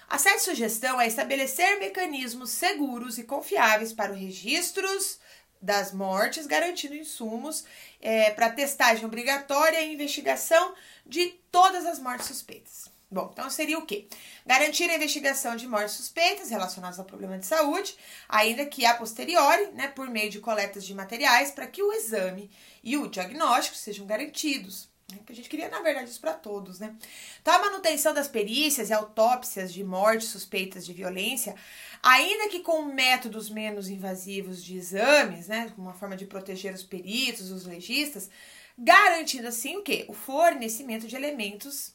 A 0.08 0.18
sétima 0.18 0.40
sugestão 0.40 1.00
é 1.00 1.06
estabelecer 1.06 1.78
mecanismos 1.78 2.50
seguros 2.50 3.16
e 3.16 3.24
confiáveis 3.24 3.94
para 3.94 4.12
os 4.12 4.18
registros 4.18 5.18
das 5.62 5.92
mortes, 5.92 6.46
garantindo 6.46 6.96
insumos 6.96 7.64
é, 8.00 8.30
para 8.32 8.50
testagem 8.50 9.04
obrigatória 9.04 9.80
e 9.80 9.94
investigação 9.94 10.74
de 11.06 11.28
todas 11.52 11.86
as 11.86 12.00
mortes 12.00 12.26
suspeitas. 12.26 12.90
Bom, 13.12 13.28
então 13.30 13.50
seria 13.50 13.78
o 13.78 13.84
quê? 13.84 14.06
Garantir 14.46 14.88
a 14.90 14.96
investigação 14.96 15.54
de 15.54 15.68
mortes 15.68 15.92
suspeitas 15.92 16.48
relacionadas 16.48 16.98
ao 16.98 17.04
problema 17.04 17.38
de 17.38 17.44
saúde, 17.44 17.94
ainda 18.26 18.64
que 18.64 18.86
a 18.86 18.94
posteriori, 18.94 19.66
né, 19.74 19.88
por 19.88 20.08
meio 20.08 20.30
de 20.30 20.40
coletas 20.40 20.82
de 20.84 20.94
materiais, 20.94 21.50
para 21.50 21.66
que 21.66 21.82
o 21.82 21.92
exame 21.92 22.50
e 22.82 22.96
o 22.96 23.06
diagnóstico 23.06 23.76
sejam 23.76 24.06
garantidos. 24.06 24.88
Né, 25.12 25.18
que 25.26 25.32
a 25.32 25.36
gente 25.36 25.50
queria, 25.50 25.68
na 25.68 25.82
verdade, 25.82 26.08
isso 26.08 26.20
para 26.22 26.32
todos, 26.32 26.78
né? 26.78 26.96
Então, 27.42 27.52
a 27.52 27.58
manutenção 27.58 28.14
das 28.14 28.28
perícias 28.28 28.88
e 28.88 28.94
autópsias 28.94 29.70
de 29.70 29.84
mortes 29.84 30.28
suspeitas 30.28 30.86
de 30.86 30.94
violência, 30.94 31.54
ainda 32.02 32.48
que 32.48 32.60
com 32.60 32.82
métodos 32.82 33.48
menos 33.48 33.88
invasivos 33.88 34.62
de 34.62 34.76
exames, 34.76 35.48
né, 35.48 35.72
uma 35.78 35.94
forma 35.94 36.16
de 36.16 36.26
proteger 36.26 36.74
os 36.74 36.82
peritos, 36.82 37.50
os 37.50 37.64
legistas, 37.64 38.28
garantindo 38.76 39.48
assim 39.48 39.76
o 39.76 39.82
quê? 39.82 40.04
O 40.08 40.12
fornecimento 40.12 41.06
de 41.06 41.14
elementos 41.14 41.94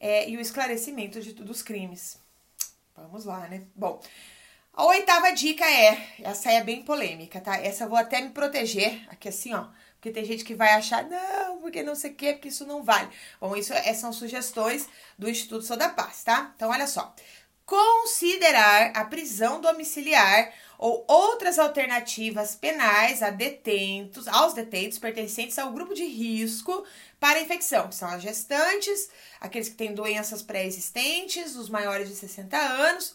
é, 0.00 0.28
e 0.28 0.36
o 0.36 0.40
esclarecimento 0.40 1.20
de 1.20 1.34
todos 1.34 1.58
os 1.58 1.62
crimes. 1.62 2.18
Vamos 2.96 3.24
lá, 3.24 3.48
né? 3.48 3.64
Bom, 3.74 4.00
a 4.72 4.84
oitava 4.86 5.32
dica 5.32 5.64
é, 5.64 6.14
essa 6.22 6.50
é 6.50 6.62
bem 6.62 6.82
polêmica, 6.82 7.40
tá? 7.40 7.56
Essa 7.58 7.84
eu 7.84 7.88
vou 7.88 7.98
até 7.98 8.20
me 8.20 8.30
proteger, 8.30 9.06
aqui 9.10 9.28
assim, 9.28 9.52
ó, 9.52 9.66
porque 9.94 10.10
tem 10.10 10.24
gente 10.24 10.44
que 10.44 10.54
vai 10.54 10.72
achar, 10.72 11.04
não, 11.04 11.60
porque 11.60 11.82
não 11.82 11.94
sei 11.94 12.10
o 12.10 12.14
quê, 12.14 12.32
porque 12.32 12.48
isso 12.48 12.66
não 12.66 12.82
vale. 12.82 13.08
Bom, 13.40 13.54
isso 13.54 13.72
é, 13.72 13.94
são 13.94 14.12
sugestões 14.12 14.88
do 15.16 15.28
Instituto 15.28 15.64
Sou 15.64 15.76
da 15.76 15.88
Paz, 15.90 16.24
tá? 16.24 16.52
Então, 16.56 16.70
olha 16.70 16.86
só. 16.86 17.14
Considerar 17.64 18.92
a 18.94 19.04
prisão 19.04 19.60
domiciliar 19.60 20.52
ou 20.78 21.04
outras 21.06 21.60
alternativas 21.60 22.56
penais 22.56 23.22
a 23.22 23.30
detentos, 23.30 24.26
aos 24.26 24.52
detentos 24.52 24.98
pertencentes 24.98 25.56
ao 25.56 25.72
grupo 25.72 25.94
de 25.94 26.04
risco 26.04 26.84
para 27.20 27.40
infecção, 27.40 27.88
que 27.88 27.94
são 27.94 28.08
as 28.08 28.20
gestantes, 28.20 29.08
aqueles 29.40 29.68
que 29.68 29.76
têm 29.76 29.94
doenças 29.94 30.42
pré-existentes, 30.42 31.54
os 31.54 31.68
maiores 31.68 32.08
de 32.08 32.16
60 32.16 32.58
anos, 32.58 33.14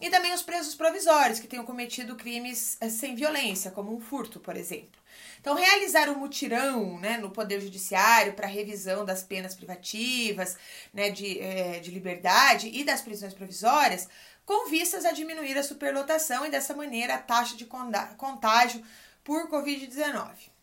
e 0.00 0.08
também 0.10 0.32
os 0.32 0.42
presos 0.42 0.76
provisórios, 0.76 1.40
que 1.40 1.48
tenham 1.48 1.64
cometido 1.64 2.14
crimes 2.14 2.76
eh, 2.80 2.88
sem 2.88 3.16
violência, 3.16 3.72
como 3.72 3.92
um 3.92 4.00
furto, 4.00 4.38
por 4.38 4.56
exemplo. 4.56 5.00
Então, 5.40 5.54
realizar 5.54 6.08
um 6.08 6.18
mutirão 6.18 6.98
né, 6.98 7.16
no 7.18 7.30
Poder 7.30 7.60
Judiciário 7.60 8.34
para 8.34 8.46
revisão 8.46 9.04
das 9.04 9.22
penas 9.22 9.54
privativas, 9.54 10.56
né, 10.92 11.10
de, 11.10 11.38
é, 11.40 11.80
de 11.80 11.90
liberdade 11.90 12.68
e 12.72 12.84
das 12.84 13.00
prisões 13.00 13.34
provisórias, 13.34 14.08
com 14.44 14.70
vistas 14.70 15.04
a 15.04 15.12
diminuir 15.12 15.56
a 15.58 15.62
superlotação 15.62 16.46
e, 16.46 16.50
dessa 16.50 16.74
maneira, 16.74 17.14
a 17.14 17.18
taxa 17.18 17.56
de 17.56 17.66
contágio 17.66 18.82
por 19.22 19.48
Covid-19. 19.50 20.58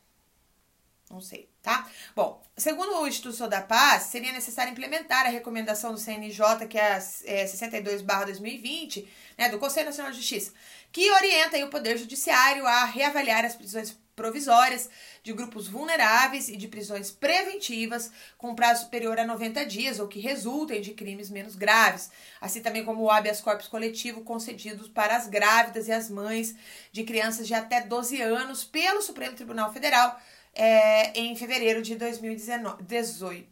Não 1.09 1.21
sei, 1.21 1.47
tá? 1.61 1.87
Bom, 2.15 2.41
segundo 2.57 2.97
o 2.97 3.07
Instituto 3.07 3.47
da 3.47 3.61
Paz, 3.61 4.03
seria 4.03 4.31
necessário 4.31 4.71
implementar 4.71 5.25
a 5.25 5.29
recomendação 5.29 5.93
do 5.93 5.99
CNJ, 5.99 6.67
que 6.67 6.79
é 6.79 6.97
é, 7.25 7.45
62-2020, 7.45 9.07
né, 9.37 9.49
do 9.49 9.59
Conselho 9.59 9.85
Nacional 9.85 10.11
de 10.11 10.17
Justiça, 10.17 10.51
que 10.91 11.11
orienta 11.11 11.63
o 11.63 11.69
Poder 11.69 11.97
Judiciário 11.97 12.65
a 12.65 12.85
reavaliar 12.85 13.45
as 13.45 13.55
prisões 13.55 13.95
provisórias 14.15 14.89
de 15.21 15.33
grupos 15.33 15.67
vulneráveis 15.67 16.47
e 16.47 16.55
de 16.55 16.67
prisões 16.67 17.11
preventivas 17.11 18.11
com 18.37 18.55
prazo 18.55 18.83
superior 18.83 19.19
a 19.19 19.25
90 19.25 19.65
dias 19.65 19.99
ou 19.99 20.07
que 20.07 20.19
resultem 20.19 20.81
de 20.81 20.93
crimes 20.93 21.29
menos 21.29 21.55
graves, 21.55 22.09
assim 22.39 22.61
também 22.61 22.85
como 22.85 23.03
o 23.03 23.11
habeas 23.11 23.41
corpus 23.41 23.67
coletivo 23.67 24.21
concedidos 24.21 24.87
para 24.87 25.17
as 25.17 25.27
grávidas 25.27 25.87
e 25.87 25.91
as 25.91 26.09
mães 26.09 26.55
de 26.91 27.03
crianças 27.03 27.45
de 27.45 27.53
até 27.53 27.81
12 27.81 28.21
anos 28.21 28.63
pelo 28.63 29.01
Supremo 29.01 29.35
Tribunal 29.35 29.73
Federal 29.73 30.19
é, 30.53 31.19
em 31.19 31.35
fevereiro 31.35 31.81
de 31.81 31.95
2019, 31.95 32.83
18, 32.83 33.47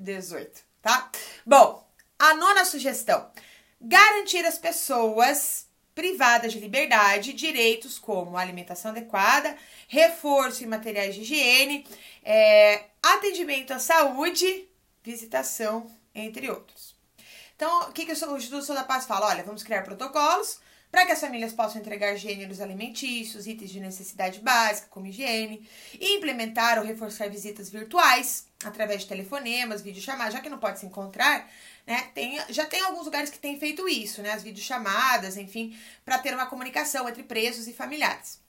18, 0.00 0.64
tá? 0.82 1.10
Bom, 1.46 1.88
a 2.18 2.34
nona 2.34 2.64
sugestão: 2.64 3.30
garantir 3.80 4.44
às 4.44 4.58
pessoas 4.58 5.66
privadas 5.94 6.52
de 6.52 6.58
liberdade 6.58 7.32
direitos 7.32 7.98
como 7.98 8.36
alimentação 8.36 8.90
adequada, 8.90 9.56
reforço 9.86 10.64
em 10.64 10.66
materiais 10.66 11.14
de 11.14 11.22
higiene, 11.22 11.86
é, 12.22 12.84
atendimento 13.02 13.72
à 13.72 13.78
saúde, 13.78 14.68
visitação, 15.02 15.90
entre 16.14 16.50
outros. 16.50 16.94
Então, 17.56 17.88
o 17.88 17.92
que, 17.92 18.04
que 18.04 18.12
o 18.12 18.36
Instituto 18.36 18.74
da 18.74 18.84
Paz 18.84 19.06
fala? 19.06 19.28
Olha, 19.28 19.44
vamos 19.44 19.62
criar 19.62 19.82
protocolos 19.82 20.60
para 20.90 21.06
que 21.06 21.12
as 21.12 21.20
famílias 21.20 21.52
possam 21.52 21.80
entregar 21.80 22.14
gêneros 22.14 22.60
alimentícios, 22.60 23.48
itens 23.48 23.70
de 23.70 23.80
necessidade 23.80 24.38
básica, 24.38 24.86
como 24.88 25.08
higiene, 25.08 25.68
e 25.92 26.16
implementar 26.16 26.78
ou 26.78 26.84
reforçar 26.84 27.28
visitas 27.28 27.68
virtuais 27.68 28.46
através 28.64 29.02
de 29.02 29.08
telefonemas, 29.08 29.82
videochamadas, 29.82 30.34
já 30.34 30.40
que 30.40 30.48
não 30.48 30.58
pode 30.58 30.78
se 30.78 30.86
encontrar, 30.86 31.50
né? 31.86 32.10
Tem, 32.14 32.40
já 32.48 32.66
tem 32.66 32.80
alguns 32.80 33.04
lugares 33.04 33.30
que 33.30 33.38
têm 33.38 33.58
feito 33.58 33.88
isso, 33.88 34.22
né? 34.22 34.32
As 34.32 34.42
videochamadas, 34.42 35.36
enfim, 35.36 35.76
para 36.04 36.18
ter 36.18 36.34
uma 36.34 36.46
comunicação 36.46 37.08
entre 37.08 37.22
presos 37.22 37.68
e 37.68 37.72
familiares. 37.72 38.40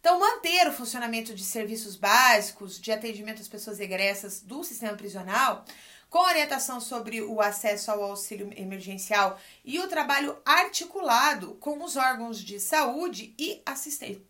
Então, 0.00 0.18
manter 0.18 0.66
o 0.66 0.72
funcionamento 0.72 1.34
de 1.34 1.44
serviços 1.44 1.94
básicos 1.94 2.80
de 2.80 2.90
atendimento 2.90 3.40
às 3.40 3.48
pessoas 3.48 3.78
egressas 3.78 4.40
do 4.40 4.64
sistema 4.64 4.96
prisional 4.96 5.64
com 6.08 6.18
orientação 6.18 6.80
sobre 6.80 7.22
o 7.22 7.40
acesso 7.40 7.90
ao 7.90 8.02
auxílio 8.02 8.50
emergencial 8.56 9.38
e 9.64 9.78
o 9.78 9.86
trabalho 9.86 10.36
articulado 10.44 11.54
com 11.60 11.84
os 11.84 11.96
órgãos 11.96 12.42
de 12.42 12.58
saúde 12.58 13.32
e 13.38 13.62
assistência. 13.64 14.22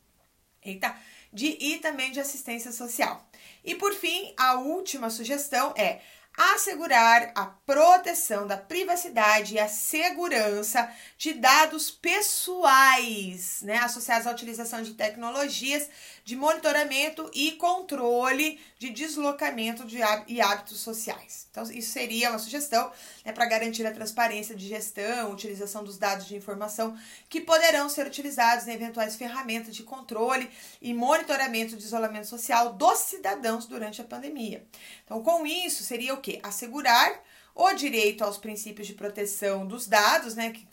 Eita, 0.63 0.95
de, 1.33 1.57
e 1.59 1.79
também 1.79 2.13
de 2.13 2.21
assistência 2.21 2.71
social. 2.71 3.27
E 3.65 3.75
por 3.75 3.95
fim, 3.95 4.35
a 4.37 4.55
última 4.55 5.09
sugestão 5.09 5.73
é 5.77 6.03
assegurar 6.41 7.33
a 7.35 7.45
proteção 7.45 8.47
da 8.47 8.57
privacidade 8.57 9.55
e 9.55 9.59
a 9.59 9.69
segurança 9.69 10.91
de 11.19 11.35
dados 11.35 11.91
pessoais, 11.91 13.61
né, 13.61 13.77
associados 13.79 14.27
à 14.27 14.33
utilização 14.33 14.83
de 14.83 14.95
tecnologias 14.95 15.89
de 16.25 16.37
monitoramento 16.37 17.31
e 17.35 17.53
controle 17.53 18.61
de 18.79 18.91
deslocamento 18.91 19.85
de, 19.85 19.99
e 20.27 20.41
hábitos 20.41 20.81
sociais. 20.81 21.47
Então, 21.51 21.65
isso 21.65 21.93
seria 21.93 22.31
uma 22.31 22.39
sugestão 22.39 22.91
né, 23.25 23.33
para 23.33 23.47
garantir 23.47 23.87
a 23.87 23.93
transparência 23.93 24.55
de 24.55 24.69
gestão, 24.69 25.33
utilização 25.33 25.85
dos 25.85 25.99
dados 25.99 26.27
de 26.27 26.37
informação 26.37 26.97
que 27.29 27.41
poderão 27.41 27.89
ser 27.89 28.07
utilizados 28.07 28.67
em 28.69 28.73
eventuais 28.73 29.17
ferramentas 29.17 29.75
de 29.75 29.83
controle 29.83 30.51
e 30.81 30.95
monitoramento 30.95 31.77
de 31.77 31.85
isolamento 31.85 32.27
social 32.27 32.73
dos 32.73 32.99
cidadãos 33.01 33.67
durante 33.67 34.01
a 34.01 34.05
pandemia. 34.05 34.65
Então, 35.05 35.23
com 35.23 35.47
isso, 35.47 35.83
seria 35.83 36.15
o 36.15 36.21
quê? 36.21 36.41
Assegurar 36.43 37.23
o 37.55 37.73
direito 37.75 38.25
aos 38.25 38.39
princípios 38.39 38.87
de 38.87 38.95
proteção 38.95 39.67
dos 39.67 39.87
dados, 39.87 40.35
né, 40.35 40.51
que 40.51 40.67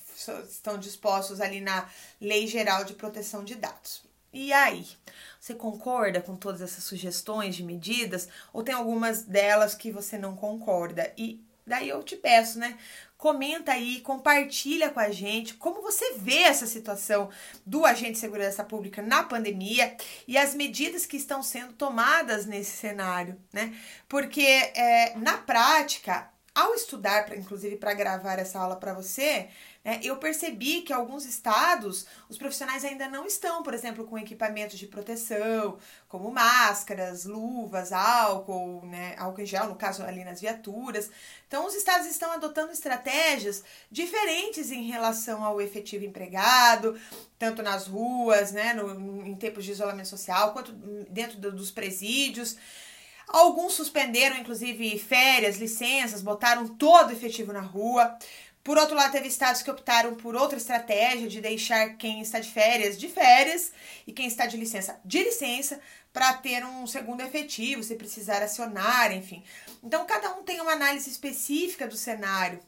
estão 0.49 0.77
dispostos 0.77 1.41
ali 1.41 1.61
na 1.61 1.89
Lei 2.19 2.47
Geral 2.47 2.83
de 2.83 2.93
Proteção 2.93 3.43
de 3.43 3.55
Dados. 3.55 4.06
E 4.31 4.51
aí? 4.51 4.85
Você 5.39 5.53
concorda 5.53 6.21
com 6.21 6.35
todas 6.35 6.61
essas 6.61 6.83
sugestões 6.83 7.55
de 7.55 7.63
medidas 7.63 8.27
ou 8.51 8.63
tem 8.63 8.75
algumas 8.75 9.23
delas 9.23 9.73
que 9.73 9.91
você 9.91 10.17
não 10.17 10.35
concorda? 10.35 11.13
E 11.17 11.41
daí 11.65 11.89
eu 11.89 12.03
te 12.03 12.15
peço, 12.15 12.59
né? 12.59 12.77
Comenta 13.17 13.71
aí, 13.71 14.01
compartilha 14.01 14.89
com 14.89 14.99
a 14.99 15.09
gente 15.09 15.55
como 15.55 15.81
você 15.81 16.13
vê 16.17 16.39
essa 16.43 16.67
situação 16.67 17.29
do 17.65 17.85
agente 17.85 18.13
de 18.13 18.19
segurança 18.19 18.63
pública 18.63 19.01
na 19.01 19.23
pandemia 19.23 19.95
e 20.27 20.37
as 20.37 20.53
medidas 20.53 21.05
que 21.05 21.17
estão 21.17 21.41
sendo 21.41 21.73
tomadas 21.73 22.45
nesse 22.45 22.77
cenário, 22.77 23.39
né? 23.51 23.75
Porque 24.07 24.41
é, 24.41 25.15
na 25.17 25.37
prática, 25.37 26.29
ao 26.53 26.73
estudar, 26.73 27.25
pra, 27.25 27.35
inclusive 27.35 27.75
para 27.77 27.93
gravar 27.93 28.39
essa 28.39 28.59
aula 28.59 28.75
para 28.75 28.93
você, 28.93 29.47
né, 29.83 29.99
eu 30.03 30.17
percebi 30.17 30.81
que 30.81 30.91
alguns 30.91 31.25
estados, 31.25 32.05
os 32.29 32.37
profissionais 32.37 32.83
ainda 32.83 33.07
não 33.07 33.25
estão, 33.25 33.63
por 33.63 33.73
exemplo, 33.73 34.05
com 34.05 34.17
equipamentos 34.17 34.77
de 34.77 34.87
proteção, 34.87 35.77
como 36.07 36.31
máscaras, 36.31 37.25
luvas, 37.25 37.91
álcool, 37.91 38.85
né, 38.85 39.15
álcool 39.17 39.41
em 39.41 39.45
gel, 39.45 39.67
no 39.67 39.75
caso 39.75 40.03
ali 40.03 40.23
nas 40.23 40.41
viaturas. 40.41 41.09
Então, 41.47 41.65
os 41.65 41.75
estados 41.75 42.07
estão 42.07 42.31
adotando 42.31 42.71
estratégias 42.71 43.63
diferentes 43.89 44.71
em 44.71 44.83
relação 44.83 45.43
ao 45.43 45.61
efetivo 45.61 46.05
empregado, 46.05 46.99
tanto 47.39 47.61
nas 47.61 47.87
ruas, 47.87 48.51
né, 48.51 48.73
no, 48.73 49.25
em 49.25 49.35
tempos 49.35 49.63
de 49.63 49.71
isolamento 49.71 50.07
social, 50.07 50.53
quanto 50.53 50.71
dentro 51.09 51.37
do, 51.37 51.51
dos 51.51 51.71
presídios. 51.71 52.57
Alguns 53.27 53.73
suspenderam, 53.73 54.37
inclusive, 54.37 54.97
férias, 54.97 55.57
licenças, 55.57 56.21
botaram 56.21 56.65
todo 56.65 57.09
o 57.09 57.11
efetivo 57.11 57.51
na 57.51 57.59
rua. 57.59 58.17
Por 58.67 58.77
outro 58.77 58.97
lado, 58.97 59.13
teve 59.13 59.29
estados 59.29 59.61
que 59.61 59.71
optaram 59.71 60.13
por 60.15 60.35
outra 60.35 60.57
estratégia 60.57 61.29
de 61.29 61.39
deixar 61.39 61.95
quem 61.95 62.19
está 62.19 62.37
de 62.37 62.51
férias 62.51 62.99
de 62.99 63.07
férias 63.07 63.71
e 64.05 64.11
quem 64.11 64.27
está 64.27 64.45
de 64.45 64.57
licença 64.57 64.99
de 65.05 65.23
licença 65.23 65.79
para 66.11 66.33
ter 66.33 66.65
um 66.65 66.85
segundo 66.85 67.21
efetivo, 67.21 67.81
se 67.81 67.95
precisar 67.95 68.43
acionar, 68.43 69.13
enfim. 69.13 69.41
Então, 69.81 70.05
cada 70.05 70.33
um 70.35 70.43
tem 70.43 70.59
uma 70.59 70.73
análise 70.73 71.09
específica 71.09 71.87
do 71.87 71.95
cenário 71.95 72.59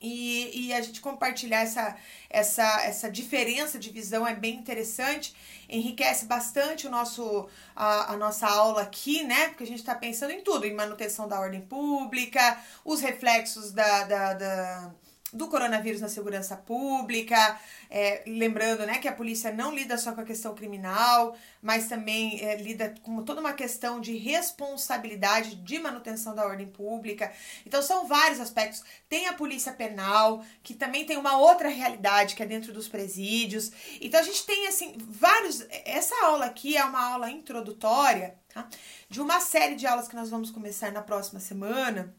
e, 0.00 0.68
e 0.68 0.72
a 0.72 0.80
gente 0.80 1.00
compartilhar 1.00 1.60
essa, 1.60 1.96
essa, 2.28 2.82
essa 2.82 3.10
diferença 3.10 3.78
de 3.78 3.90
visão 3.90 4.26
é 4.26 4.34
bem 4.34 4.54
interessante, 4.54 5.34
enriquece 5.68 6.26
bastante 6.26 6.86
o 6.86 6.90
nosso, 6.90 7.48
a, 7.74 8.12
a 8.12 8.16
nossa 8.16 8.46
aula 8.46 8.82
aqui, 8.82 9.24
né? 9.24 9.48
Porque 9.48 9.64
a 9.64 9.66
gente 9.66 9.80
está 9.80 9.94
pensando 9.94 10.32
em 10.32 10.42
tudo, 10.42 10.66
em 10.66 10.74
manutenção 10.74 11.26
da 11.26 11.40
ordem 11.40 11.60
pública, 11.60 12.60
os 12.84 13.00
reflexos 13.00 13.72
da, 13.72 14.04
da, 14.04 14.34
da 14.34 14.94
do 15.36 15.48
coronavírus 15.48 16.00
na 16.00 16.08
segurança 16.08 16.56
pública, 16.56 17.58
é, 17.90 18.22
lembrando 18.26 18.84
né, 18.86 18.98
que 18.98 19.06
a 19.06 19.12
polícia 19.12 19.52
não 19.52 19.74
lida 19.74 19.96
só 19.98 20.12
com 20.12 20.20
a 20.20 20.24
questão 20.24 20.54
criminal, 20.54 21.36
mas 21.62 21.88
também 21.88 22.40
é, 22.40 22.56
lida 22.56 22.94
com 23.02 23.22
toda 23.22 23.40
uma 23.40 23.52
questão 23.52 24.00
de 24.00 24.16
responsabilidade 24.16 25.56
de 25.56 25.78
manutenção 25.78 26.34
da 26.34 26.44
ordem 26.44 26.66
pública. 26.66 27.32
Então 27.64 27.82
são 27.82 28.06
vários 28.06 28.40
aspectos. 28.40 28.82
Tem 29.08 29.28
a 29.28 29.32
polícia 29.32 29.72
penal, 29.72 30.44
que 30.62 30.74
também 30.74 31.04
tem 31.04 31.16
uma 31.16 31.38
outra 31.38 31.68
realidade, 31.68 32.34
que 32.34 32.42
é 32.42 32.46
dentro 32.46 32.72
dos 32.72 32.88
presídios. 32.88 33.70
Então 34.00 34.18
a 34.18 34.22
gente 34.22 34.44
tem 34.44 34.66
assim 34.66 34.96
vários. 34.98 35.66
Essa 35.84 36.14
aula 36.24 36.46
aqui 36.46 36.76
é 36.76 36.84
uma 36.84 37.12
aula 37.12 37.30
introdutória 37.30 38.34
tá? 38.52 38.68
de 39.08 39.20
uma 39.20 39.40
série 39.40 39.74
de 39.74 39.86
aulas 39.86 40.08
que 40.08 40.16
nós 40.16 40.30
vamos 40.30 40.50
começar 40.50 40.90
na 40.90 41.02
próxima 41.02 41.40
semana 41.40 42.14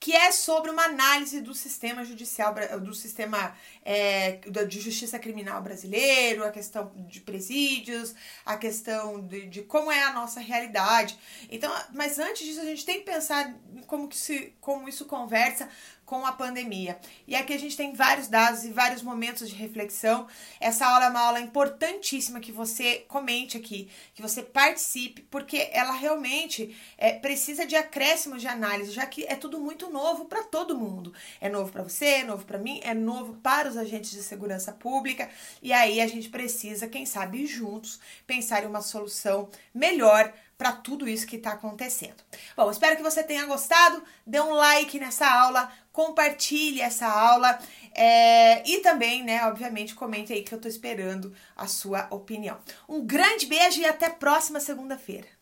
que 0.00 0.16
é 0.16 0.32
sobre 0.32 0.70
uma 0.70 0.84
análise 0.84 1.42
do 1.42 1.54
sistema 1.54 2.02
judicial, 2.02 2.54
do 2.80 2.94
sistema 2.94 3.54
é, 3.84 4.40
de 4.66 4.80
justiça 4.80 5.18
criminal 5.18 5.60
brasileiro, 5.60 6.42
a 6.42 6.50
questão 6.50 6.90
de 7.06 7.20
presídios, 7.20 8.14
a 8.46 8.56
questão 8.56 9.20
de, 9.20 9.46
de, 9.46 9.62
como 9.62 9.92
é 9.92 10.02
a 10.02 10.14
nossa 10.14 10.40
realidade. 10.40 11.18
Então, 11.50 11.70
mas 11.92 12.18
antes 12.18 12.46
disso, 12.46 12.62
a 12.62 12.64
gente 12.64 12.86
tem 12.86 13.00
que 13.00 13.04
pensar 13.04 13.54
como, 13.86 14.08
que 14.08 14.16
se, 14.16 14.54
como 14.58 14.88
isso 14.88 15.04
conversa 15.04 15.68
com 16.10 16.26
a 16.26 16.32
pandemia. 16.32 16.98
E 17.24 17.36
aqui 17.36 17.52
a 17.52 17.58
gente 17.58 17.76
tem 17.76 17.92
vários 17.94 18.26
dados 18.26 18.64
e 18.64 18.72
vários 18.72 19.00
momentos 19.00 19.48
de 19.48 19.54
reflexão. 19.54 20.26
Essa 20.58 20.84
aula 20.84 21.04
é 21.04 21.08
uma 21.08 21.20
aula 21.20 21.38
importantíssima 21.38 22.40
que 22.40 22.50
você 22.50 23.04
comente 23.06 23.56
aqui, 23.56 23.88
que 24.12 24.20
você 24.20 24.42
participe, 24.42 25.22
porque 25.30 25.68
ela 25.70 25.92
realmente 25.92 26.76
é, 26.98 27.12
precisa 27.12 27.64
de 27.64 27.76
acréscimos 27.76 28.40
de 28.40 28.48
análise, 28.48 28.90
já 28.90 29.06
que 29.06 29.24
é 29.24 29.36
tudo 29.36 29.60
muito 29.60 29.88
novo 29.88 30.24
para 30.24 30.42
todo 30.42 30.76
mundo. 30.76 31.14
É 31.40 31.48
novo 31.48 31.70
para 31.70 31.84
você, 31.84 32.06
é 32.06 32.24
novo 32.24 32.44
para 32.44 32.58
mim, 32.58 32.80
é 32.82 32.92
novo 32.92 33.34
para 33.34 33.68
os 33.68 33.76
agentes 33.76 34.10
de 34.10 34.24
segurança 34.24 34.72
pública. 34.72 35.30
E 35.62 35.72
aí 35.72 36.00
a 36.00 36.08
gente 36.08 36.28
precisa, 36.28 36.88
quem 36.88 37.06
sabe, 37.06 37.46
juntos 37.46 38.00
pensar 38.26 38.64
em 38.64 38.66
uma 38.66 38.82
solução 38.82 39.48
melhor 39.72 40.34
para 40.60 40.72
tudo 40.72 41.08
isso 41.08 41.26
que 41.26 41.36
está 41.36 41.52
acontecendo. 41.52 42.22
Bom, 42.54 42.70
espero 42.70 42.94
que 42.94 43.02
você 43.02 43.22
tenha 43.22 43.46
gostado. 43.46 44.04
Dê 44.26 44.38
um 44.42 44.52
like 44.52 45.00
nessa 45.00 45.26
aula, 45.26 45.72
compartilhe 45.90 46.82
essa 46.82 47.06
aula 47.06 47.58
é, 47.94 48.62
e 48.68 48.80
também, 48.80 49.24
né, 49.24 49.42
obviamente, 49.46 49.94
comente 49.94 50.34
aí 50.34 50.42
que 50.42 50.52
eu 50.52 50.58
estou 50.58 50.70
esperando 50.70 51.34
a 51.56 51.66
sua 51.66 52.08
opinião. 52.10 52.58
Um 52.86 53.06
grande 53.06 53.46
beijo 53.46 53.80
e 53.80 53.86
até 53.86 54.10
próxima 54.10 54.60
segunda-feira. 54.60 55.39